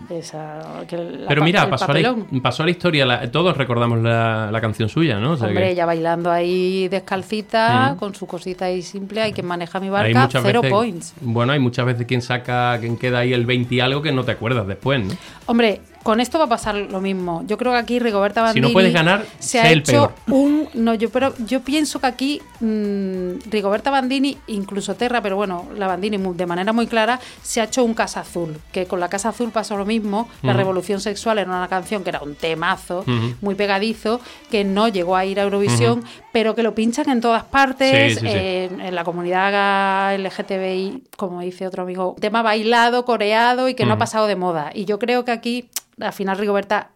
Esa- 0.09 0.83
que 0.87 0.97
la 0.97 1.27
Pero 1.27 1.43
mira, 1.43 1.69
pasó 1.69 1.85
a, 1.85 1.87
la, 1.87 1.93
papelón. 1.93 2.41
pasó 2.41 2.63
a 2.63 2.65
la 2.65 2.71
historia. 2.71 3.05
la- 3.05 3.29
todos 3.31 3.55
recordamos 3.57 3.99
la, 3.99 4.49
la 4.51 4.61
canción 4.61 4.89
suya, 4.89 5.19
¿no? 5.19 5.31
O 5.33 5.37
sea 5.37 5.47
Hombre, 5.47 5.65
que 5.65 5.71
ella 5.71 5.85
bailando 5.85 6.31
ahí 6.31 6.87
descalcita, 6.87 7.93
Mm. 7.93 7.97
con 7.97 8.15
su 8.15 8.25
cosita 8.27 8.65
ahí 8.65 8.81
simple, 8.81 9.21
hay 9.21 9.33
quien 9.33 9.45
maneja 9.47 9.79
mi 9.79 9.89
barca, 9.89 10.27
cero 10.31 10.61
veces- 10.61 10.71
points. 10.71 11.13
Bueno, 11.21 11.53
hay 11.53 11.59
muchas 11.59 11.85
veces 11.85 12.05
quien 12.05 12.21
saca, 12.21 12.77
quien 12.79 12.97
queda 12.97 13.19
ahí 13.19 13.33
el 13.33 13.45
20 13.45 13.75
y 13.75 13.79
algo 13.79 14.01
que 14.01 14.11
no 14.11 14.23
te 14.23 14.31
acuerdas 14.31 14.67
después, 14.67 15.03
¿no? 15.05 15.13
Hombre, 15.45 15.81
con 16.03 16.19
esto 16.19 16.39
va 16.39 16.45
a 16.45 16.49
pasar 16.49 16.75
lo 16.75 17.01
mismo. 17.01 17.43
Yo 17.45 17.57
creo 17.57 17.71
que 17.73 17.77
aquí 17.77 17.99
Rigoberta 17.99 18.41
Si 18.41 18.45
Bandini 18.45 18.67
no 18.67 18.73
puedes 18.73 18.93
ganar, 18.93 19.25
se 19.39 19.59
ha 19.59 19.69
el 19.71 19.79
hecho 19.79 19.91
peor. 19.91 20.13
un 20.29 20.69
no 20.73 20.93
yo 20.93 21.09
pero 21.09 21.33
yo 21.45 21.61
pienso 21.61 21.99
que 21.99 22.07
aquí 22.07 22.41
mm, 22.59 23.49
Rigoberta 23.49 23.91
Bandini, 23.91 24.37
incluso 24.47 24.95
Terra, 24.95 25.21
pero 25.21 25.35
bueno, 25.35 25.67
la 25.75 25.87
Bandini 25.87 26.17
de 26.17 26.45
manera 26.45 26.71
muy 26.73 26.87
clara 26.87 27.19
se 27.41 27.61
ha 27.61 27.65
hecho 27.65 27.83
un 27.83 27.93
Casa 27.93 28.21
Azul, 28.21 28.57
que 28.71 28.85
con 28.85 28.99
la 28.99 29.09
Casa 29.09 29.29
Azul 29.29 29.51
pasó 29.51 29.75
lo 29.77 29.85
mismo. 29.85 30.27
La. 30.43 30.53
Revolución 30.53 30.99
Sexual 30.99 31.37
era 31.39 31.49
una 31.49 31.67
canción 31.69 32.03
que 32.03 32.09
era 32.09 32.21
un 32.21 32.35
temazo, 32.35 33.03
muy 33.41 33.55
pegadizo, 33.55 34.19
que 34.51 34.63
no 34.65 34.87
llegó 34.89 35.15
a 35.15 35.23
ir 35.25 35.39
a 35.39 35.43
Eurovisión, 35.43 36.03
pero 36.33 36.53
que 36.55 36.63
lo 36.63 36.75
pinchan 36.75 37.09
en 37.09 37.21
todas 37.21 37.43
partes, 37.45 38.15
Sí, 38.15 38.19
sí, 38.19 38.25
sí. 38.27 38.37
en 38.37 38.93
la 38.93 39.03
comunidad 39.03 40.17
LGTBI, 40.17 41.03
como 41.17 41.41
dice 41.41 41.67
otro 41.67 41.83
amigo, 41.83 42.15
tema 42.19 42.41
bailado, 42.41 43.05
coreado 43.05 43.69
y 43.69 43.73
que 43.73 43.85
no 43.85 43.93
ha 43.93 43.97
pasado 43.97 44.27
de 44.27 44.35
moda. 44.35 44.71
Y 44.73 44.85
yo 44.85 44.99
creo 44.99 45.25
que 45.25 45.31
aquí, 45.31 45.69
al 45.99 46.13
final, 46.13 46.37
Rigoberta, 46.37 46.91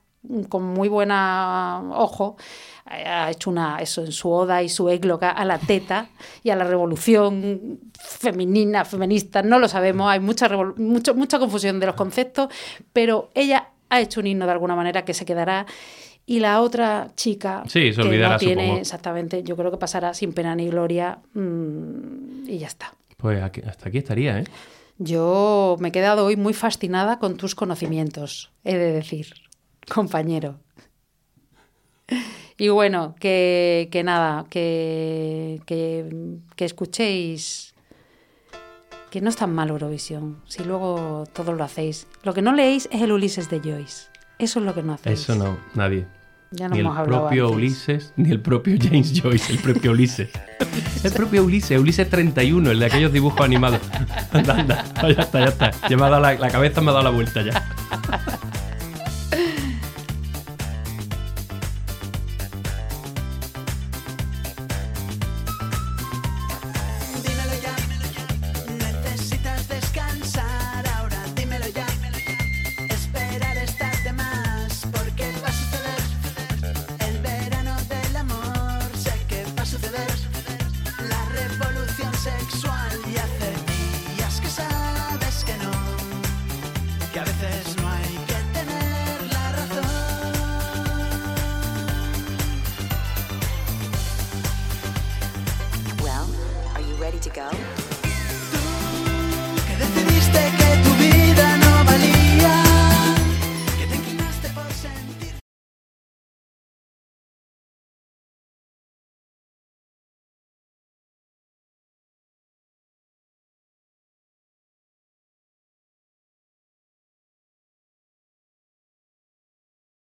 con 0.49 0.63
muy 0.63 0.87
buena 0.87 1.81
ojo, 1.91 2.37
eh, 2.89 3.03
ha 3.05 3.29
hecho 3.29 3.49
una 3.49 3.79
eso 3.79 4.03
en 4.05 4.11
su 4.13 4.29
oda 4.31 4.63
y 4.63 4.69
su 4.69 4.87
égloga 4.89 5.31
a 5.31 5.43
la 5.43 5.57
teta 5.57 6.07
y 6.43 6.49
a 6.49 6.55
la 6.55 6.63
revolución 6.63 7.79
femenina, 7.99 8.85
feminista, 8.85 9.41
no 9.41 9.59
lo 9.59 9.67
sabemos, 9.67 10.09
hay 10.09 10.19
mucha, 10.21 10.47
mucho- 10.77 11.13
mucha 11.15 11.39
confusión 11.39 11.79
de 11.79 11.87
los 11.87 11.95
conceptos, 11.95 12.47
pero 12.93 13.29
ella 13.33 13.67
ha 13.89 13.99
hecho 13.99 14.21
un 14.21 14.27
himno 14.27 14.45
de 14.45 14.51
alguna 14.53 14.75
manera 14.75 15.03
que 15.05 15.13
se 15.13 15.25
quedará 15.25 15.65
Y 16.25 16.39
la 16.39 16.61
otra 16.61 17.09
chica 17.17 17.63
Sí, 17.67 17.91
se 17.91 18.01
que 18.01 18.07
olvidará, 18.07 18.35
no 18.35 18.37
tiene 18.39 18.63
supongo. 18.63 18.79
exactamente, 18.79 19.43
yo 19.43 19.57
creo 19.57 19.71
que 19.71 19.77
pasará 19.77 20.13
sin 20.13 20.31
pena 20.31 20.55
ni 20.55 20.69
gloria 20.69 21.19
mm, 21.33 22.47
y 22.47 22.59
ya 22.59 22.67
está. 22.67 22.93
Pues 23.17 23.43
aquí- 23.43 23.61
hasta 23.67 23.89
aquí 23.89 23.97
estaría, 23.97 24.39
¿eh? 24.39 24.45
Yo 24.97 25.75
me 25.79 25.89
he 25.89 25.91
quedado 25.91 26.25
hoy 26.25 26.35
muy 26.35 26.53
fascinada 26.53 27.19
con 27.19 27.37
tus 27.37 27.55
conocimientos, 27.55 28.51
he 28.63 28.77
de 28.77 28.91
decir, 28.91 29.33
compañero. 29.91 30.59
Y 32.57 32.69
bueno, 32.69 33.15
que, 33.19 33.89
que 33.91 34.03
nada, 34.03 34.45
que, 34.49 35.61
que, 35.65 36.37
que 36.55 36.65
escuchéis 36.65 37.73
que 39.13 39.21
no 39.21 39.29
es 39.29 39.35
tan 39.35 39.53
mal 39.53 39.69
Eurovisión, 39.69 40.41
si 40.47 40.63
luego 40.63 41.25
todo 41.33 41.53
lo 41.53 41.63
hacéis. 41.63 42.07
Lo 42.23 42.33
que 42.33 42.41
no 42.41 42.51
leéis 42.51 42.89
es 42.91 42.99
el 42.99 43.11
Ulises 43.11 43.47
de 43.47 43.59
Joyce. 43.59 44.09
Eso 44.39 44.59
es 44.59 44.65
lo 44.65 44.73
que 44.73 44.81
no 44.81 44.93
hacéis. 44.93 45.19
Eso 45.19 45.35
no, 45.35 45.59
nadie. 45.75 46.07
Ya 46.55 46.69
no 46.69 46.75
ni 46.75 46.81
el 46.81 46.87
propio 46.87 47.45
antes. 47.45 47.57
Ulises, 47.57 48.13
ni 48.15 48.29
el 48.29 48.39
propio 48.39 48.77
James 48.79 49.19
Joyce, 49.19 49.53
el 49.53 49.59
propio 49.59 49.91
Ulises. 49.91 50.29
el 51.03 51.11
propio 51.11 51.43
Ulises, 51.43 51.79
Ulises 51.79 52.07
31, 52.07 52.69
el 52.71 52.79
de 52.79 52.85
aquellos 52.85 53.11
dibujos 53.11 53.41
animados. 53.41 53.79
Anda, 54.31 54.59
anda, 54.59 54.85
ya 55.01 55.23
está, 55.23 55.39
ya 55.39 55.45
está. 55.45 55.71
Ya 55.89 55.97
me 55.97 56.03
ha 56.05 56.09
dado 56.09 56.21
la, 56.21 56.33
la 56.35 56.49
cabeza 56.49 56.79
me 56.81 56.91
ha 56.91 56.93
dado 56.93 57.05
la 57.05 57.09
vuelta 57.09 57.41
ya. 57.41 57.63